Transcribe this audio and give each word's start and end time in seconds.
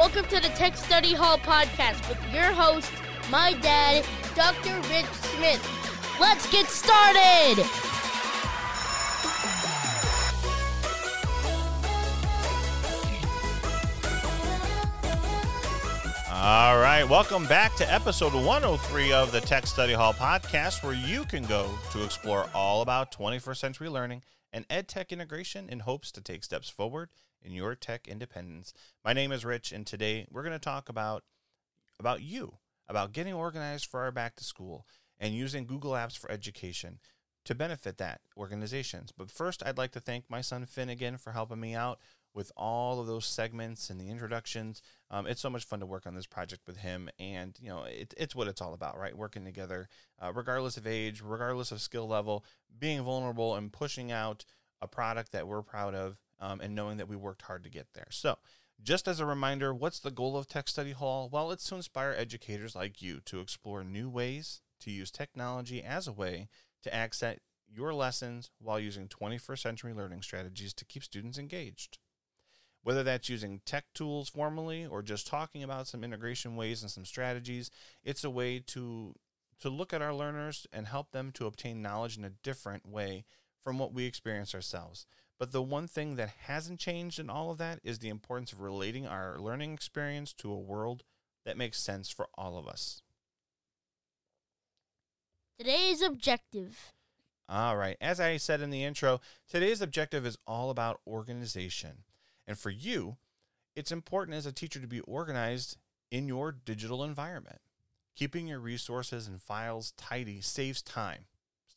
Welcome 0.00 0.24
to 0.28 0.40
the 0.40 0.48
Tech 0.54 0.78
Study 0.78 1.12
Hall 1.12 1.36
podcast 1.36 2.08
with 2.08 2.32
your 2.32 2.54
host, 2.54 2.90
my 3.30 3.52
dad, 3.52 4.02
Dr. 4.34 4.74
Rich 4.88 5.04
Smith. 5.04 6.16
Let's 6.18 6.50
get 6.50 6.68
started! 6.68 7.62
All 16.32 16.80
right, 16.80 17.04
welcome 17.06 17.44
back 17.44 17.74
to 17.76 17.92
episode 17.92 18.32
103 18.32 19.12
of 19.12 19.32
the 19.32 19.42
Tech 19.42 19.66
Study 19.66 19.92
Hall 19.92 20.14
podcast, 20.14 20.82
where 20.82 20.94
you 20.94 21.26
can 21.26 21.44
go 21.44 21.70
to 21.92 22.02
explore 22.02 22.48
all 22.54 22.80
about 22.80 23.12
21st 23.12 23.58
century 23.58 23.90
learning 23.90 24.22
and 24.50 24.64
ed 24.70 24.88
tech 24.88 25.12
integration 25.12 25.68
in 25.68 25.80
hopes 25.80 26.10
to 26.12 26.22
take 26.22 26.42
steps 26.42 26.70
forward 26.70 27.10
in 27.42 27.52
your 27.52 27.74
tech 27.74 28.08
independence. 28.08 28.72
My 29.04 29.12
name 29.12 29.32
is 29.32 29.44
Rich, 29.44 29.72
and 29.72 29.86
today 29.86 30.26
we're 30.30 30.42
going 30.42 30.52
to 30.52 30.58
talk 30.58 30.88
about 30.88 31.24
about 31.98 32.22
you, 32.22 32.54
about 32.88 33.12
getting 33.12 33.34
organized 33.34 33.86
for 33.86 34.00
our 34.00 34.10
back 34.12 34.36
to 34.36 34.44
school 34.44 34.86
and 35.18 35.34
using 35.34 35.66
Google 35.66 35.92
Apps 35.92 36.18
for 36.18 36.30
education 36.30 36.98
to 37.44 37.54
benefit 37.54 37.98
that 37.98 38.20
organizations. 38.36 39.12
But 39.16 39.30
first, 39.30 39.62
I'd 39.64 39.78
like 39.78 39.92
to 39.92 40.00
thank 40.00 40.24
my 40.28 40.40
son 40.40 40.66
Finn 40.66 40.88
again 40.88 41.16
for 41.16 41.32
helping 41.32 41.60
me 41.60 41.74
out 41.74 41.98
with 42.32 42.52
all 42.56 43.00
of 43.00 43.06
those 43.06 43.26
segments 43.26 43.90
and 43.90 44.00
the 44.00 44.08
introductions. 44.08 44.82
Um, 45.10 45.26
it's 45.26 45.40
so 45.40 45.50
much 45.50 45.64
fun 45.64 45.80
to 45.80 45.86
work 45.86 46.06
on 46.06 46.14
this 46.14 46.26
project 46.26 46.62
with 46.66 46.76
him, 46.78 47.10
and 47.18 47.56
you 47.60 47.68
know, 47.68 47.84
it, 47.84 48.14
it's 48.16 48.34
what 48.34 48.48
it's 48.48 48.60
all 48.60 48.72
about, 48.72 48.98
right? 48.98 49.16
Working 49.16 49.44
together, 49.44 49.88
uh, 50.22 50.32
regardless 50.32 50.76
of 50.76 50.86
age, 50.86 51.22
regardless 51.24 51.72
of 51.72 51.80
skill 51.80 52.06
level, 52.06 52.44
being 52.78 53.02
vulnerable 53.02 53.56
and 53.56 53.72
pushing 53.72 54.12
out 54.12 54.44
a 54.80 54.86
product 54.86 55.32
that 55.32 55.48
we're 55.48 55.62
proud 55.62 55.94
of, 55.94 56.18
um, 56.40 56.60
and 56.60 56.74
knowing 56.74 56.96
that 56.98 57.08
we 57.08 57.16
worked 57.16 57.42
hard 57.42 57.64
to 57.64 57.70
get 57.70 57.88
there. 57.94 58.08
So. 58.10 58.38
Just 58.82 59.06
as 59.06 59.20
a 59.20 59.26
reminder, 59.26 59.74
what's 59.74 59.98
the 59.98 60.10
goal 60.10 60.38
of 60.38 60.48
Tech 60.48 60.66
Study 60.66 60.92
Hall? 60.92 61.28
Well, 61.30 61.50
it's 61.50 61.68
to 61.68 61.74
inspire 61.74 62.14
educators 62.16 62.74
like 62.74 63.02
you 63.02 63.20
to 63.26 63.40
explore 63.40 63.84
new 63.84 64.08
ways 64.08 64.62
to 64.80 64.90
use 64.90 65.10
technology 65.10 65.82
as 65.82 66.08
a 66.08 66.12
way 66.12 66.48
to 66.82 66.94
access 66.94 67.36
your 67.68 67.94
lessons 67.94 68.50
while 68.58 68.80
using 68.80 69.06
21st 69.06 69.58
century 69.58 69.92
learning 69.92 70.22
strategies 70.22 70.72
to 70.74 70.84
keep 70.84 71.04
students 71.04 71.38
engaged 71.38 71.98
whether 72.82 73.02
that's 73.02 73.28
using 73.28 73.60
tech 73.64 73.84
tools 73.94 74.28
formally 74.28 74.86
or 74.86 75.02
just 75.02 75.26
talking 75.26 75.62
about 75.62 75.86
some 75.86 76.02
integration 76.02 76.56
ways 76.56 76.82
and 76.82 76.90
some 76.90 77.04
strategies 77.04 77.70
it's 78.02 78.24
a 78.24 78.30
way 78.30 78.58
to 78.58 79.14
to 79.60 79.68
look 79.68 79.92
at 79.92 80.02
our 80.02 80.14
learners 80.14 80.66
and 80.72 80.86
help 80.86 81.10
them 81.10 81.30
to 81.30 81.46
obtain 81.46 81.82
knowledge 81.82 82.16
in 82.16 82.24
a 82.24 82.30
different 82.42 82.86
way 82.86 83.24
from 83.62 83.78
what 83.78 83.92
we 83.92 84.06
experience 84.06 84.54
ourselves 84.54 85.06
but 85.40 85.50
the 85.50 85.62
one 85.62 85.88
thing 85.88 86.14
that 86.14 86.30
hasn't 86.44 86.78
changed 86.78 87.18
in 87.18 87.28
all 87.28 87.50
of 87.50 87.58
that 87.58 87.80
is 87.82 87.98
the 87.98 88.08
importance 88.08 88.52
of 88.52 88.60
relating 88.60 89.06
our 89.08 89.36
learning 89.40 89.72
experience 89.72 90.32
to 90.34 90.52
a 90.52 90.58
world 90.58 91.02
that 91.44 91.56
makes 91.58 91.82
sense 91.82 92.08
for 92.08 92.28
all 92.34 92.56
of 92.56 92.68
us 92.68 93.02
Today's 95.58 96.00
objective. 96.00 96.92
all 97.48 97.76
right 97.76 97.96
as 98.00 98.20
i 98.20 98.36
said 98.36 98.60
in 98.60 98.70
the 98.70 98.84
intro 98.84 99.20
today's 99.48 99.82
objective 99.82 100.24
is 100.24 100.38
all 100.46 100.70
about 100.70 101.00
organization 101.06 102.04
and 102.50 102.58
for 102.58 102.70
you, 102.70 103.16
it's 103.76 103.92
important 103.92 104.36
as 104.36 104.44
a 104.44 104.50
teacher 104.50 104.80
to 104.80 104.88
be 104.88 104.98
organized 105.02 105.76
in 106.10 106.26
your 106.26 106.50
digital 106.50 107.04
environment. 107.04 107.60
Keeping 108.16 108.48
your 108.48 108.58
resources 108.58 109.28
and 109.28 109.40
files 109.40 109.92
tidy 109.96 110.40
saves 110.40 110.82
time. 110.82 111.26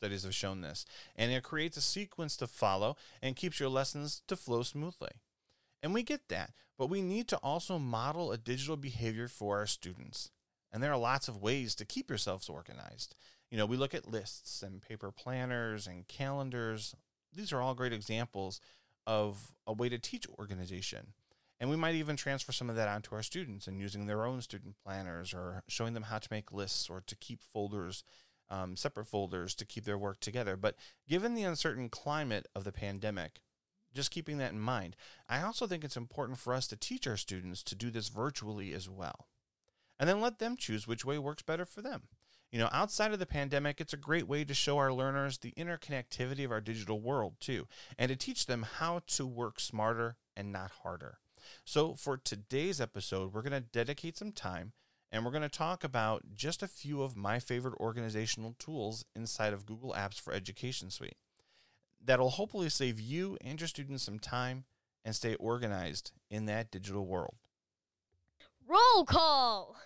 Studies 0.03 0.23
have 0.23 0.35
shown 0.35 0.59
this. 0.59 0.85
And 1.15 1.31
it 1.31 1.43
creates 1.43 1.77
a 1.77 1.81
sequence 1.81 2.35
to 2.35 2.45
follow 2.45 2.97
and 3.21 3.37
keeps 3.37 3.57
your 3.57 3.69
lessons 3.69 4.21
to 4.27 4.35
flow 4.35 4.61
smoothly. 4.61 5.11
And 5.81 5.93
we 5.93 6.03
get 6.03 6.27
that, 6.27 6.51
but 6.77 6.89
we 6.89 7.01
need 7.01 7.29
to 7.29 7.37
also 7.37 7.79
model 7.79 8.33
a 8.33 8.37
digital 8.37 8.75
behavior 8.75 9.29
for 9.29 9.59
our 9.59 9.65
students. 9.65 10.29
And 10.73 10.83
there 10.83 10.91
are 10.91 10.97
lots 10.97 11.29
of 11.29 11.41
ways 11.41 11.73
to 11.75 11.85
keep 11.85 12.09
yourselves 12.09 12.49
organized. 12.49 13.15
You 13.49 13.57
know, 13.57 13.65
we 13.65 13.77
look 13.77 13.93
at 13.93 14.11
lists 14.11 14.61
and 14.61 14.81
paper 14.81 15.09
planners 15.09 15.87
and 15.87 16.05
calendars. 16.09 16.93
These 17.33 17.53
are 17.53 17.61
all 17.61 17.73
great 17.73 17.93
examples 17.93 18.59
of 19.07 19.53
a 19.65 19.71
way 19.71 19.87
to 19.87 19.97
teach 19.97 20.27
organization. 20.37 21.13
And 21.61 21.69
we 21.69 21.77
might 21.77 21.95
even 21.95 22.17
transfer 22.17 22.51
some 22.51 22.69
of 22.69 22.75
that 22.75 22.89
onto 22.89 23.15
our 23.15 23.23
students 23.23 23.67
and 23.67 23.79
using 23.79 24.05
their 24.05 24.25
own 24.25 24.41
student 24.41 24.75
planners 24.83 25.33
or 25.33 25.63
showing 25.69 25.93
them 25.93 26.03
how 26.03 26.17
to 26.17 26.27
make 26.29 26.51
lists 26.51 26.89
or 26.89 27.01
to 27.07 27.15
keep 27.15 27.41
folders, 27.41 28.03
um, 28.53 28.75
separate 28.75 29.05
folders 29.05 29.55
to 29.55 29.65
keep 29.65 29.83
their 29.83 29.97
work 29.97 30.19
together. 30.19 30.55
But 30.55 30.75
given 31.09 31.33
the 31.33 31.43
uncertain 31.43 31.89
climate 31.89 32.47
of 32.53 32.63
the 32.63 32.71
pandemic, 32.71 33.41
just 33.95 34.11
keeping 34.11 34.37
that 34.37 34.51
in 34.51 34.59
mind, 34.59 34.95
I 35.27 35.41
also 35.41 35.65
think 35.65 35.83
it's 35.83 35.97
important 35.97 36.37
for 36.37 36.53
us 36.53 36.67
to 36.67 36.75
teach 36.75 37.07
our 37.07 37.17
students 37.17 37.63
to 37.63 37.75
do 37.75 37.89
this 37.89 38.09
virtually 38.09 38.71
as 38.73 38.87
well. 38.87 39.27
And 39.99 40.07
then 40.07 40.21
let 40.21 40.39
them 40.39 40.55
choose 40.55 40.87
which 40.87 41.05
way 41.05 41.17
works 41.17 41.41
better 41.41 41.65
for 41.65 41.81
them. 41.81 42.03
You 42.51 42.59
know, 42.59 42.69
outside 42.71 43.11
of 43.13 43.19
the 43.19 43.25
pandemic, 43.25 43.81
it's 43.81 43.93
a 43.93 43.97
great 43.97 44.27
way 44.27 44.43
to 44.43 44.53
show 44.53 44.77
our 44.77 44.93
learners 44.93 45.39
the 45.39 45.53
interconnectivity 45.57 46.45
of 46.45 46.51
our 46.51 46.61
digital 46.61 46.99
world, 46.99 47.33
too, 47.39 47.67
and 47.97 48.09
to 48.09 48.15
teach 48.15 48.45
them 48.45 48.67
how 48.77 49.01
to 49.07 49.25
work 49.25 49.59
smarter 49.59 50.17
and 50.35 50.51
not 50.51 50.71
harder. 50.83 51.17
So, 51.65 51.95
for 51.95 52.17
today's 52.17 52.79
episode, 52.79 53.33
we're 53.33 53.41
going 53.41 53.53
to 53.53 53.59
dedicate 53.61 54.17
some 54.17 54.31
time 54.31 54.73
and 55.13 55.23
we're 55.23 55.31
going 55.31 55.43
to 55.43 55.47
talk 55.49 55.83
about 55.83 56.23
just 56.33 56.63
a 56.63 56.67
few 56.67 57.03
of 57.03 57.15
my 57.15 57.37
favorite 57.37 57.75
organizational 57.79 58.55
tools 58.57 59.05
inside 59.15 59.53
of 59.53 59.67
Google 59.67 59.93
Apps 59.95 60.19
for 60.19 60.33
Education 60.33 60.89
Suite 60.89 61.17
that'll 62.03 62.31
hopefully 62.31 62.67
save 62.67 62.99
you 62.99 63.37
and 63.39 63.61
your 63.61 63.67
students 63.67 64.03
some 64.03 64.17
time 64.17 64.65
and 65.05 65.15
stay 65.15 65.35
organized 65.35 66.11
in 66.31 66.47
that 66.47 66.71
digital 66.71 67.05
world. 67.05 67.35
Roll 68.67 69.05
call. 69.05 69.77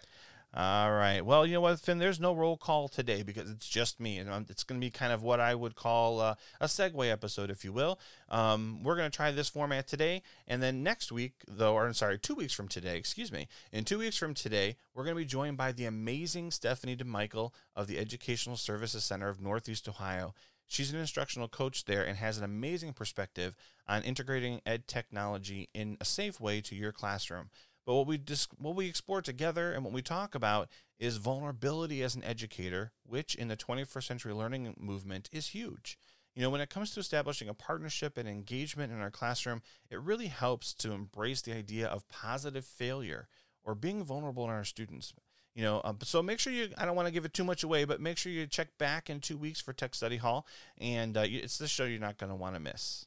All 0.54 0.92
right. 0.92 1.24
Well, 1.24 1.46
you 1.46 1.54
know 1.54 1.62
what, 1.62 1.80
Finn? 1.80 1.98
There's 1.98 2.22
no 2.22 2.34
roll 2.34 2.58
call 2.58 2.88
today 2.88 3.22
because 3.22 3.52
it's 3.52 3.68
just 3.68 4.00
me, 4.00 4.18
and 4.18 4.50
it's 4.50 4.64
going 4.64 4.80
to 4.80 4.86
be 4.86 4.90
kind 4.90 5.12
of 5.12 5.22
what 5.22 5.40
I 5.40 5.54
would 5.54 5.76
call 5.76 6.22
uh, 6.22 6.36
a 6.62 6.66
segue 6.68 7.12
episode, 7.12 7.52
if 7.52 7.66
you 7.66 7.74
will. 7.74 8.00
Um, 8.30 8.82
we're 8.82 8.96
going 8.96 9.12
to 9.12 9.16
try 9.16 9.30
this 9.32 9.50
format 9.50 9.88
today, 9.88 10.24
and 10.48 10.64
then 10.64 10.84
next 10.84 11.12
week, 11.12 11.34
though, 11.48 11.74
or 11.74 11.86
I'm 11.86 11.94
sorry, 11.94 12.18
two 12.18 12.34
weeks 12.34 12.54
from 12.54 12.70
today, 12.70 12.98
excuse 12.98 13.32
me. 13.32 13.48
In 13.74 13.84
two 13.84 14.00
weeks 14.00 14.18
from 14.18 14.34
today, 14.34 14.78
we're 14.96 15.04
going 15.04 15.16
to 15.16 15.22
be 15.22 15.26
joined 15.26 15.58
by 15.58 15.74
the 15.74 15.86
amazing 15.86 16.50
Stephanie 16.52 16.96
DeMichael 16.96 17.52
of 17.76 17.88
the 17.88 18.00
Educational 18.00 18.56
Services 18.56 19.04
Center 19.04 19.28
of 19.28 19.42
Northeast 19.42 19.88
Ohio. 19.90 20.34
She's 20.66 20.92
an 20.92 21.00
instructional 21.00 21.48
coach 21.50 21.86
there 21.86 22.04
and 22.04 22.18
has 22.18 22.38
an 22.38 22.44
amazing 22.44 22.94
perspective 22.94 23.56
on 23.88 24.04
integrating 24.04 24.62
ed 24.66 24.88
technology 24.88 25.70
in 25.74 25.98
a 26.02 26.06
safe 26.06 26.40
way 26.40 26.62
to 26.62 26.76
your 26.76 26.92
classroom. 26.92 27.50
But 27.88 27.96
what 27.96 28.08
we 28.08 28.18
dis- 28.18 28.50
what 28.58 28.76
we 28.76 28.86
explore 28.86 29.22
together 29.22 29.72
and 29.72 29.82
what 29.82 29.94
we 29.94 30.02
talk 30.02 30.36
about 30.36 30.68
is 31.00 31.18
vulnerability 31.18 32.04
as 32.04 32.16
an 32.16 32.24
educator, 32.26 32.92
which 33.04 33.34
in 33.34 33.48
the 33.48 33.56
21st 33.56 34.04
century 34.04 34.34
learning 34.34 34.76
movement 34.78 35.30
is 35.32 35.48
huge. 35.48 35.98
You 36.36 36.42
know, 36.42 36.50
when 36.50 36.60
it 36.60 36.70
comes 36.70 36.92
to 36.92 37.00
establishing 37.00 37.48
a 37.48 37.54
partnership 37.54 38.18
and 38.18 38.28
engagement 38.28 38.92
in 38.92 39.00
our 39.00 39.10
classroom, 39.10 39.62
it 39.90 40.02
really 40.02 40.28
helps 40.28 40.74
to 40.76 40.92
embrace 40.92 41.42
the 41.42 41.56
idea 41.56 41.88
of 41.88 42.10
positive 42.10 42.66
failure 42.66 43.30
or 43.64 43.74
being 43.74 44.04
vulnerable 44.04 44.44
in 44.44 44.50
our 44.50 44.66
students. 44.66 45.14
You 45.56 45.64
know, 45.64 45.82
um, 45.86 45.98
so 46.04 46.22
make 46.22 46.40
sure 46.40 46.52
you, 46.52 46.70
I 46.78 46.86
don't 46.86 46.98
want 46.98 47.08
to 47.08 47.14
give 47.14 47.24
it 47.24 47.34
too 47.34 47.46
much 47.46 47.64
away, 47.64 47.86
but 47.86 48.02
make 48.02 48.18
sure 48.18 48.34
you 48.34 48.46
check 48.48 48.78
back 48.78 49.10
in 49.10 49.22
two 49.22 49.38
weeks 49.38 49.62
for 49.62 49.72
Tech 49.72 49.96
Study 49.96 50.18
Hall. 50.18 50.46
And 50.78 51.16
uh, 51.16 51.24
it's 51.26 51.58
the 51.58 51.70
show 51.70 51.86
you're 51.86 52.02
not 52.02 52.18
going 52.18 52.32
to 52.32 52.36
want 52.36 52.56
to 52.56 52.60
miss. 52.60 53.06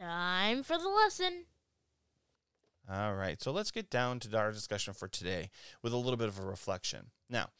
Time 0.00 0.62
for 0.62 0.78
the 0.78 0.88
lesson. 0.88 1.44
All 2.90 3.14
right, 3.14 3.40
so 3.40 3.52
let's 3.52 3.70
get 3.70 3.90
down 3.90 4.18
to 4.20 4.36
our 4.36 4.50
discussion 4.50 4.92
for 4.92 5.08
today 5.08 5.50
with 5.82 5.92
a 5.92 5.96
little 5.96 6.16
bit 6.16 6.28
of 6.28 6.38
a 6.38 6.42
reflection. 6.42 7.10
Now, 7.30 7.50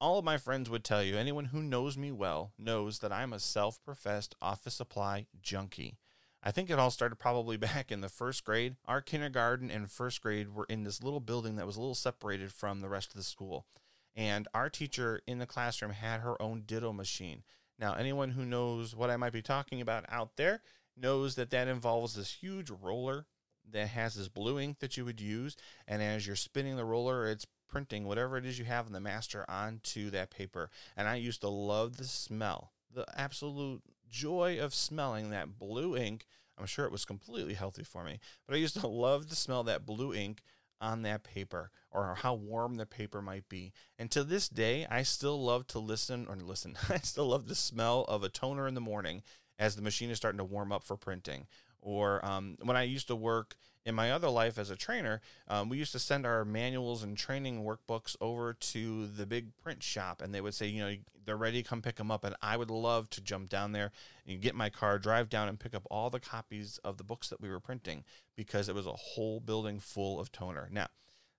all 0.00 0.18
of 0.18 0.24
my 0.24 0.36
friends 0.36 0.68
would 0.68 0.84
tell 0.84 1.02
you, 1.02 1.16
anyone 1.16 1.46
who 1.46 1.62
knows 1.62 1.96
me 1.96 2.12
well 2.12 2.52
knows 2.58 2.98
that 2.98 3.12
I'm 3.12 3.32
a 3.32 3.40
self 3.40 3.82
professed 3.84 4.34
office 4.42 4.74
supply 4.74 5.26
junkie. 5.40 5.96
I 6.42 6.50
think 6.50 6.70
it 6.70 6.78
all 6.78 6.90
started 6.90 7.16
probably 7.16 7.56
back 7.58 7.90
in 7.90 8.02
the 8.02 8.08
first 8.08 8.44
grade. 8.44 8.76
Our 8.86 9.00
kindergarten 9.00 9.70
and 9.70 9.90
first 9.90 10.20
grade 10.20 10.54
were 10.54 10.66
in 10.68 10.82
this 10.82 11.02
little 11.02 11.20
building 11.20 11.56
that 11.56 11.66
was 11.66 11.76
a 11.76 11.80
little 11.80 11.94
separated 11.94 12.52
from 12.52 12.80
the 12.80 12.88
rest 12.88 13.10
of 13.10 13.16
the 13.16 13.22
school. 13.22 13.66
And 14.14 14.48
our 14.52 14.68
teacher 14.68 15.20
in 15.26 15.38
the 15.38 15.46
classroom 15.46 15.92
had 15.92 16.20
her 16.20 16.40
own 16.42 16.64
ditto 16.66 16.92
machine. 16.92 17.42
Now, 17.78 17.94
anyone 17.94 18.30
who 18.30 18.44
knows 18.44 18.94
what 18.94 19.08
I 19.08 19.16
might 19.16 19.32
be 19.32 19.40
talking 19.40 19.80
about 19.80 20.04
out 20.08 20.36
there 20.36 20.60
knows 20.96 21.36
that 21.36 21.50
that 21.50 21.68
involves 21.68 22.14
this 22.14 22.34
huge 22.34 22.70
roller 22.70 23.26
that 23.70 23.88
has 23.88 24.14
this 24.14 24.28
blue 24.28 24.58
ink 24.58 24.78
that 24.80 24.96
you 24.96 25.04
would 25.04 25.20
use. 25.20 25.56
And 25.86 26.02
as 26.02 26.26
you're 26.26 26.36
spinning 26.36 26.76
the 26.76 26.84
roller, 26.84 27.26
it's 27.26 27.46
printing 27.68 28.06
whatever 28.06 28.36
it 28.36 28.44
is 28.44 28.58
you 28.58 28.64
have 28.66 28.86
in 28.86 28.92
the 28.92 29.00
master 29.00 29.44
onto 29.48 30.10
that 30.10 30.30
paper. 30.30 30.70
And 30.96 31.08
I 31.08 31.16
used 31.16 31.40
to 31.40 31.48
love 31.48 31.96
the 31.96 32.04
smell, 32.04 32.72
the 32.94 33.06
absolute 33.18 33.82
joy 34.10 34.58
of 34.60 34.74
smelling 34.74 35.30
that 35.30 35.58
blue 35.58 35.96
ink. 35.96 36.26
I'm 36.58 36.66
sure 36.66 36.84
it 36.84 36.92
was 36.92 37.06
completely 37.06 37.54
healthy 37.54 37.82
for 37.82 38.04
me, 38.04 38.20
but 38.46 38.54
I 38.54 38.58
used 38.58 38.78
to 38.78 38.86
love 38.88 39.28
to 39.28 39.36
smell 39.36 39.62
that 39.64 39.86
blue 39.86 40.14
ink 40.14 40.42
on 40.80 41.02
that 41.02 41.22
paper 41.22 41.70
or 41.90 42.16
how 42.16 42.34
warm 42.34 42.76
the 42.76 42.84
paper 42.84 43.22
might 43.22 43.48
be. 43.48 43.72
And 43.98 44.10
to 44.10 44.24
this 44.24 44.48
day, 44.48 44.86
I 44.90 45.02
still 45.04 45.42
love 45.42 45.66
to 45.68 45.78
listen 45.78 46.26
or 46.28 46.36
listen. 46.36 46.76
I 46.90 46.98
still 46.98 47.28
love 47.28 47.48
the 47.48 47.54
smell 47.54 48.04
of 48.08 48.22
a 48.22 48.28
toner 48.28 48.68
in 48.68 48.74
the 48.74 48.80
morning 48.80 49.22
as 49.58 49.76
the 49.76 49.82
machine 49.82 50.10
is 50.10 50.16
starting 50.18 50.38
to 50.38 50.44
warm 50.44 50.72
up 50.72 50.82
for 50.82 50.96
printing 50.96 51.46
Or 51.82 52.24
um, 52.24 52.56
when 52.62 52.76
I 52.76 52.84
used 52.84 53.08
to 53.08 53.16
work 53.16 53.56
in 53.84 53.94
my 53.94 54.12
other 54.12 54.28
life 54.28 54.56
as 54.58 54.70
a 54.70 54.76
trainer, 54.76 55.20
um, 55.48 55.68
we 55.68 55.76
used 55.76 55.92
to 55.92 55.98
send 55.98 56.24
our 56.24 56.44
manuals 56.44 57.02
and 57.02 57.16
training 57.16 57.64
workbooks 57.64 58.16
over 58.20 58.54
to 58.54 59.08
the 59.08 59.26
big 59.26 59.56
print 59.58 59.82
shop, 59.82 60.22
and 60.22 60.32
they 60.32 60.40
would 60.40 60.54
say, 60.54 60.68
you 60.68 60.80
know, 60.80 60.94
they're 61.24 61.36
ready, 61.36 61.62
to 61.62 61.68
come 61.68 61.82
pick 61.82 61.96
them 61.96 62.10
up. 62.10 62.24
And 62.24 62.36
I 62.40 62.56
would 62.56 62.70
love 62.70 63.10
to 63.10 63.20
jump 63.20 63.48
down 63.50 63.72
there 63.72 63.90
and 64.26 64.40
get 64.40 64.54
my 64.54 64.70
car, 64.70 64.98
drive 64.98 65.28
down, 65.28 65.48
and 65.48 65.58
pick 65.58 65.74
up 65.74 65.86
all 65.90 66.10
the 66.10 66.20
copies 66.20 66.78
of 66.84 66.96
the 66.96 67.04
books 67.04 67.28
that 67.28 67.40
we 67.40 67.50
were 67.50 67.60
printing 67.60 68.04
because 68.36 68.68
it 68.68 68.74
was 68.74 68.86
a 68.86 68.92
whole 68.92 69.40
building 69.40 69.78
full 69.78 70.20
of 70.20 70.32
toner. 70.32 70.68
Now, 70.70 70.88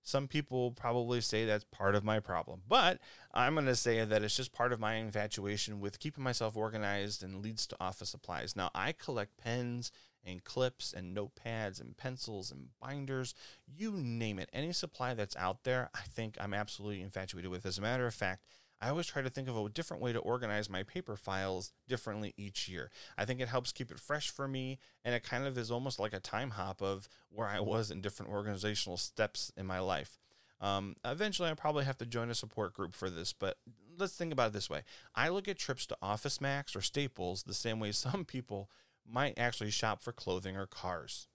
some 0.02 0.28
people 0.28 0.70
probably 0.70 1.22
say 1.22 1.46
that's 1.46 1.64
part 1.64 1.94
of 1.94 2.04
my 2.04 2.20
problem, 2.20 2.60
but 2.68 2.98
I'm 3.32 3.54
going 3.54 3.64
to 3.66 3.74
say 3.74 4.04
that 4.04 4.22
it's 4.22 4.36
just 4.36 4.52
part 4.52 4.72
of 4.72 4.78
my 4.78 4.96
infatuation 4.96 5.80
with 5.80 5.98
keeping 5.98 6.22
myself 6.22 6.58
organized 6.58 7.22
and 7.22 7.42
leads 7.42 7.66
to 7.68 7.76
office 7.80 8.10
supplies. 8.10 8.54
Now, 8.54 8.70
I 8.74 8.92
collect 8.92 9.38
pens 9.38 9.90
and 10.24 10.44
clips 10.44 10.92
and 10.92 11.16
notepads 11.16 11.80
and 11.80 11.96
pencils 11.96 12.50
and 12.50 12.68
binders, 12.80 13.34
you 13.66 13.92
name 13.92 14.38
it. 14.38 14.48
Any 14.52 14.72
supply 14.72 15.14
that's 15.14 15.36
out 15.36 15.64
there, 15.64 15.90
I 15.94 16.00
think 16.00 16.36
I'm 16.40 16.54
absolutely 16.54 17.02
infatuated 17.02 17.50
with. 17.50 17.66
As 17.66 17.78
a 17.78 17.82
matter 17.82 18.06
of 18.06 18.14
fact, 18.14 18.46
I 18.80 18.90
always 18.90 19.06
try 19.06 19.22
to 19.22 19.30
think 19.30 19.48
of 19.48 19.56
a 19.56 19.68
different 19.68 20.02
way 20.02 20.12
to 20.12 20.18
organize 20.18 20.68
my 20.68 20.82
paper 20.82 21.16
files 21.16 21.72
differently 21.88 22.34
each 22.36 22.68
year. 22.68 22.90
I 23.16 23.24
think 23.24 23.40
it 23.40 23.48
helps 23.48 23.72
keep 23.72 23.90
it 23.90 23.98
fresh 23.98 24.30
for 24.30 24.46
me, 24.46 24.78
and 25.04 25.14
it 25.14 25.22
kind 25.22 25.46
of 25.46 25.56
is 25.56 25.70
almost 25.70 25.98
like 25.98 26.12
a 26.12 26.20
time 26.20 26.50
hop 26.50 26.82
of 26.82 27.08
where 27.30 27.48
I 27.48 27.60
was 27.60 27.90
in 27.90 28.00
different 28.00 28.32
organizational 28.32 28.96
steps 28.96 29.52
in 29.56 29.64
my 29.66 29.78
life. 29.78 30.18
Um, 30.60 30.96
eventually, 31.04 31.50
I 31.50 31.54
probably 31.54 31.84
have 31.84 31.98
to 31.98 32.06
join 32.06 32.30
a 32.30 32.34
support 32.34 32.74
group 32.74 32.94
for 32.94 33.10
this, 33.10 33.32
but 33.32 33.56
let's 33.98 34.16
think 34.16 34.32
about 34.32 34.48
it 34.48 34.52
this 34.52 34.70
way. 34.70 34.82
I 35.14 35.28
look 35.28 35.48
at 35.48 35.58
trips 35.58 35.86
to 35.86 35.96
Office 36.02 36.40
Max 36.40 36.74
or 36.76 36.80
Staples 36.80 37.42
the 37.42 37.54
same 37.54 37.80
way 37.80 37.92
some 37.92 38.24
people 38.24 38.70
might 39.08 39.38
actually 39.38 39.70
shop 39.70 40.02
for 40.02 40.12
clothing 40.12 40.56
or 40.56 40.66
cars. 40.66 41.28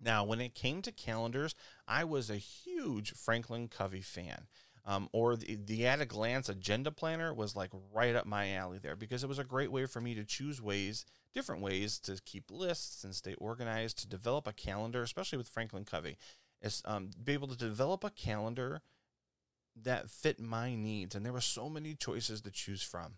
Now, 0.00 0.24
when 0.24 0.40
it 0.40 0.54
came 0.54 0.82
to 0.82 0.92
calendars, 0.92 1.54
I 1.86 2.04
was 2.04 2.30
a 2.30 2.36
huge 2.36 3.12
Franklin 3.12 3.68
Covey 3.68 4.00
fan. 4.00 4.46
Um, 4.86 5.10
or 5.12 5.36
the, 5.36 5.56
the 5.56 5.86
at 5.86 6.00
a 6.00 6.06
glance 6.06 6.48
agenda 6.48 6.90
planner 6.90 7.34
was 7.34 7.54
like 7.54 7.70
right 7.92 8.16
up 8.16 8.24
my 8.24 8.54
alley 8.54 8.78
there 8.78 8.96
because 8.96 9.22
it 9.22 9.28
was 9.28 9.38
a 9.38 9.44
great 9.44 9.70
way 9.70 9.84
for 9.84 10.00
me 10.00 10.14
to 10.14 10.24
choose 10.24 10.60
ways, 10.60 11.04
different 11.34 11.60
ways 11.60 11.98
to 12.00 12.18
keep 12.24 12.50
lists 12.50 13.04
and 13.04 13.14
stay 13.14 13.34
organized, 13.34 13.98
to 13.98 14.08
develop 14.08 14.46
a 14.46 14.54
calendar, 14.54 15.02
especially 15.02 15.36
with 15.38 15.48
Franklin 15.48 15.84
Covey, 15.84 16.16
is 16.62 16.80
um, 16.86 17.10
be 17.22 17.34
able 17.34 17.48
to 17.48 17.56
develop 17.56 18.04
a 18.04 18.10
calendar 18.10 18.80
that 19.76 20.08
fit 20.08 20.40
my 20.40 20.74
needs. 20.74 21.14
And 21.14 21.24
there 21.24 21.32
were 21.32 21.40
so 21.42 21.68
many 21.68 21.94
choices 21.94 22.40
to 22.40 22.50
choose 22.50 22.82
from. 22.82 23.16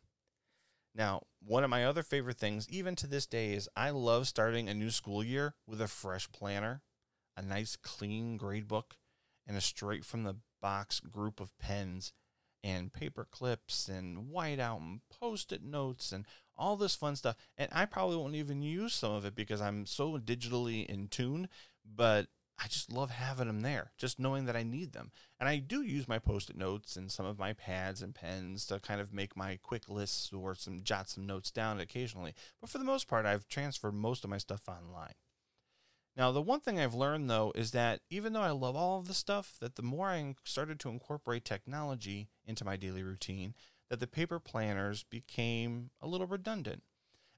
Now, 0.94 1.22
one 1.40 1.64
of 1.64 1.70
my 1.70 1.84
other 1.84 2.02
favorite 2.02 2.38
things, 2.38 2.68
even 2.68 2.94
to 2.96 3.06
this 3.06 3.26
day, 3.26 3.52
is 3.54 3.68
I 3.74 3.90
love 3.90 4.28
starting 4.28 4.68
a 4.68 4.74
new 4.74 4.90
school 4.90 5.24
year 5.24 5.54
with 5.66 5.80
a 5.80 5.88
fresh 5.88 6.30
planner, 6.32 6.82
a 7.36 7.42
nice 7.42 7.76
clean 7.76 8.36
grade 8.36 8.68
book, 8.68 8.96
and 9.46 9.56
a 9.56 9.60
straight 9.60 10.04
from 10.04 10.24
the 10.24 10.36
box 10.60 11.00
group 11.00 11.40
of 11.40 11.56
pens 11.58 12.12
and 12.62 12.92
paper 12.92 13.26
clips 13.28 13.88
and 13.88 14.30
whiteout 14.30 14.80
and 14.80 15.00
post-it 15.10 15.62
notes 15.64 16.12
and 16.12 16.26
all 16.56 16.76
this 16.76 16.94
fun 16.94 17.16
stuff. 17.16 17.36
And 17.56 17.68
I 17.72 17.86
probably 17.86 18.16
won't 18.16 18.36
even 18.36 18.62
use 18.62 18.94
some 18.94 19.12
of 19.12 19.24
it 19.24 19.34
because 19.34 19.60
I'm 19.60 19.86
so 19.86 20.18
digitally 20.18 20.86
in 20.86 21.08
tune, 21.08 21.48
but 21.84 22.28
I 22.58 22.68
just 22.68 22.92
love 22.92 23.10
having 23.10 23.48
them 23.48 23.60
there, 23.60 23.92
just 23.98 24.18
knowing 24.18 24.44
that 24.46 24.56
I 24.56 24.62
need 24.62 24.92
them. 24.92 25.10
And 25.40 25.48
I 25.48 25.58
do 25.58 25.82
use 25.82 26.06
my 26.06 26.18
post 26.18 26.50
it 26.50 26.56
notes 26.56 26.96
and 26.96 27.10
some 27.10 27.26
of 27.26 27.38
my 27.38 27.52
pads 27.52 28.02
and 28.02 28.14
pens 28.14 28.66
to 28.66 28.78
kind 28.78 29.00
of 29.00 29.12
make 29.12 29.36
my 29.36 29.58
quick 29.62 29.88
lists 29.88 30.32
or 30.32 30.54
some 30.54 30.82
jot 30.82 31.08
some 31.08 31.26
notes 31.26 31.50
down 31.50 31.80
occasionally. 31.80 32.34
But 32.60 32.70
for 32.70 32.78
the 32.78 32.84
most 32.84 33.08
part, 33.08 33.26
I've 33.26 33.48
transferred 33.48 33.94
most 33.94 34.22
of 34.22 34.30
my 34.30 34.38
stuff 34.38 34.68
online. 34.68 35.14
Now, 36.16 36.30
the 36.30 36.42
one 36.42 36.60
thing 36.60 36.78
I've 36.78 36.94
learned 36.94 37.30
though 37.30 37.52
is 37.54 37.70
that 37.70 38.00
even 38.10 38.32
though 38.32 38.42
I 38.42 38.50
love 38.50 38.76
all 38.76 38.98
of 38.98 39.08
the 39.08 39.14
stuff, 39.14 39.56
that 39.60 39.76
the 39.76 39.82
more 39.82 40.08
I 40.08 40.34
started 40.44 40.78
to 40.80 40.90
incorporate 40.90 41.44
technology 41.44 42.28
into 42.46 42.64
my 42.64 42.76
daily 42.76 43.02
routine, 43.02 43.54
that 43.88 43.98
the 43.98 44.06
paper 44.06 44.38
planners 44.38 45.04
became 45.04 45.90
a 46.00 46.06
little 46.06 46.26
redundant. 46.26 46.82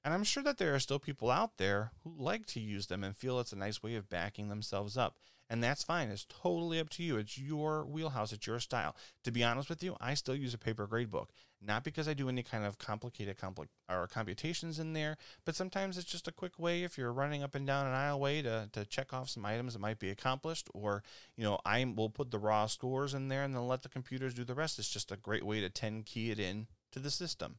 And 0.04 0.12
I'm 0.12 0.24
sure 0.24 0.42
that 0.42 0.58
there 0.58 0.74
are 0.74 0.80
still 0.80 0.98
people 0.98 1.30
out 1.30 1.56
there 1.56 1.92
who 2.02 2.12
like 2.16 2.44
to 2.46 2.60
use 2.60 2.88
them 2.88 3.02
and 3.02 3.16
feel 3.16 3.40
it's 3.40 3.52
a 3.52 3.56
nice 3.56 3.82
way 3.82 3.94
of 3.94 4.10
backing 4.10 4.50
themselves 4.50 4.98
up. 4.98 5.16
And 5.48 5.62
that's 5.62 5.82
fine. 5.82 6.08
It's 6.08 6.26
totally 6.28 6.80
up 6.80 6.88
to 6.90 7.02
you. 7.02 7.16
It's 7.16 7.38
your 7.38 7.84
wheelhouse, 7.84 8.32
it's 8.32 8.46
your 8.46 8.60
style. 8.60 8.96
To 9.24 9.30
be 9.30 9.44
honest 9.44 9.68
with 9.68 9.82
you, 9.82 9.96
I 10.00 10.14
still 10.14 10.34
use 10.34 10.54
a 10.54 10.58
paper 10.58 10.86
grade 10.86 11.10
book. 11.10 11.32
Not 11.60 11.84
because 11.84 12.08
I 12.08 12.14
do 12.14 12.28
any 12.28 12.42
kind 12.42 12.64
of 12.64 12.78
complicated 12.78 13.38
compli- 13.38 13.68
or 13.88 14.06
computations 14.06 14.78
in 14.78 14.92
there, 14.92 15.16
but 15.44 15.56
sometimes 15.56 15.96
it's 15.96 16.10
just 16.10 16.28
a 16.28 16.32
quick 16.32 16.58
way 16.58 16.82
if 16.82 16.98
you're 16.98 17.12
running 17.12 17.42
up 17.42 17.54
and 17.54 17.66
down 17.66 17.86
an 17.86 17.94
aisleway 17.94 18.42
to, 18.42 18.68
to 18.72 18.84
check 18.84 19.12
off 19.12 19.30
some 19.30 19.46
items 19.46 19.72
that 19.72 19.78
might 19.78 19.98
be 19.98 20.10
accomplished. 20.10 20.68
Or, 20.74 21.02
you 21.36 21.44
know, 21.44 21.58
I 21.64 21.84
will 21.84 22.10
put 22.10 22.30
the 22.30 22.38
raw 22.38 22.66
scores 22.66 23.14
in 23.14 23.28
there 23.28 23.44
and 23.44 23.54
then 23.54 23.68
let 23.68 23.82
the 23.82 23.88
computers 23.88 24.34
do 24.34 24.44
the 24.44 24.54
rest. 24.54 24.78
It's 24.78 24.88
just 24.88 25.12
a 25.12 25.16
great 25.16 25.44
way 25.44 25.60
to 25.60 25.70
10 25.70 26.02
key 26.02 26.30
it 26.30 26.38
in 26.38 26.66
to 26.92 26.98
the 26.98 27.10
system. 27.10 27.56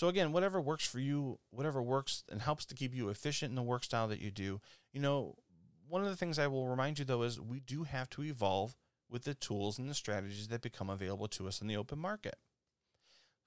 So 0.00 0.08
again, 0.08 0.32
whatever 0.32 0.62
works 0.62 0.86
for 0.86 0.98
you, 0.98 1.38
whatever 1.50 1.82
works 1.82 2.24
and 2.32 2.40
helps 2.40 2.64
to 2.64 2.74
keep 2.74 2.94
you 2.94 3.10
efficient 3.10 3.50
in 3.50 3.54
the 3.54 3.62
work 3.62 3.84
style 3.84 4.08
that 4.08 4.18
you 4.18 4.30
do, 4.30 4.62
you 4.94 4.98
know, 4.98 5.34
one 5.90 6.00
of 6.00 6.08
the 6.08 6.16
things 6.16 6.38
I 6.38 6.46
will 6.46 6.68
remind 6.68 6.98
you 6.98 7.04
though 7.04 7.22
is 7.22 7.38
we 7.38 7.60
do 7.60 7.82
have 7.84 8.08
to 8.10 8.24
evolve 8.24 8.78
with 9.10 9.24
the 9.24 9.34
tools 9.34 9.78
and 9.78 9.90
the 9.90 9.94
strategies 9.94 10.48
that 10.48 10.62
become 10.62 10.88
available 10.88 11.28
to 11.28 11.46
us 11.46 11.60
in 11.60 11.66
the 11.66 11.76
open 11.76 11.98
market. 11.98 12.36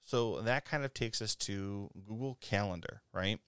So 0.04 0.42
that 0.42 0.64
kind 0.64 0.84
of 0.84 0.94
takes 0.94 1.20
us 1.20 1.34
to 1.34 1.90
Google 2.06 2.38
Calendar, 2.40 3.02
right? 3.12 3.40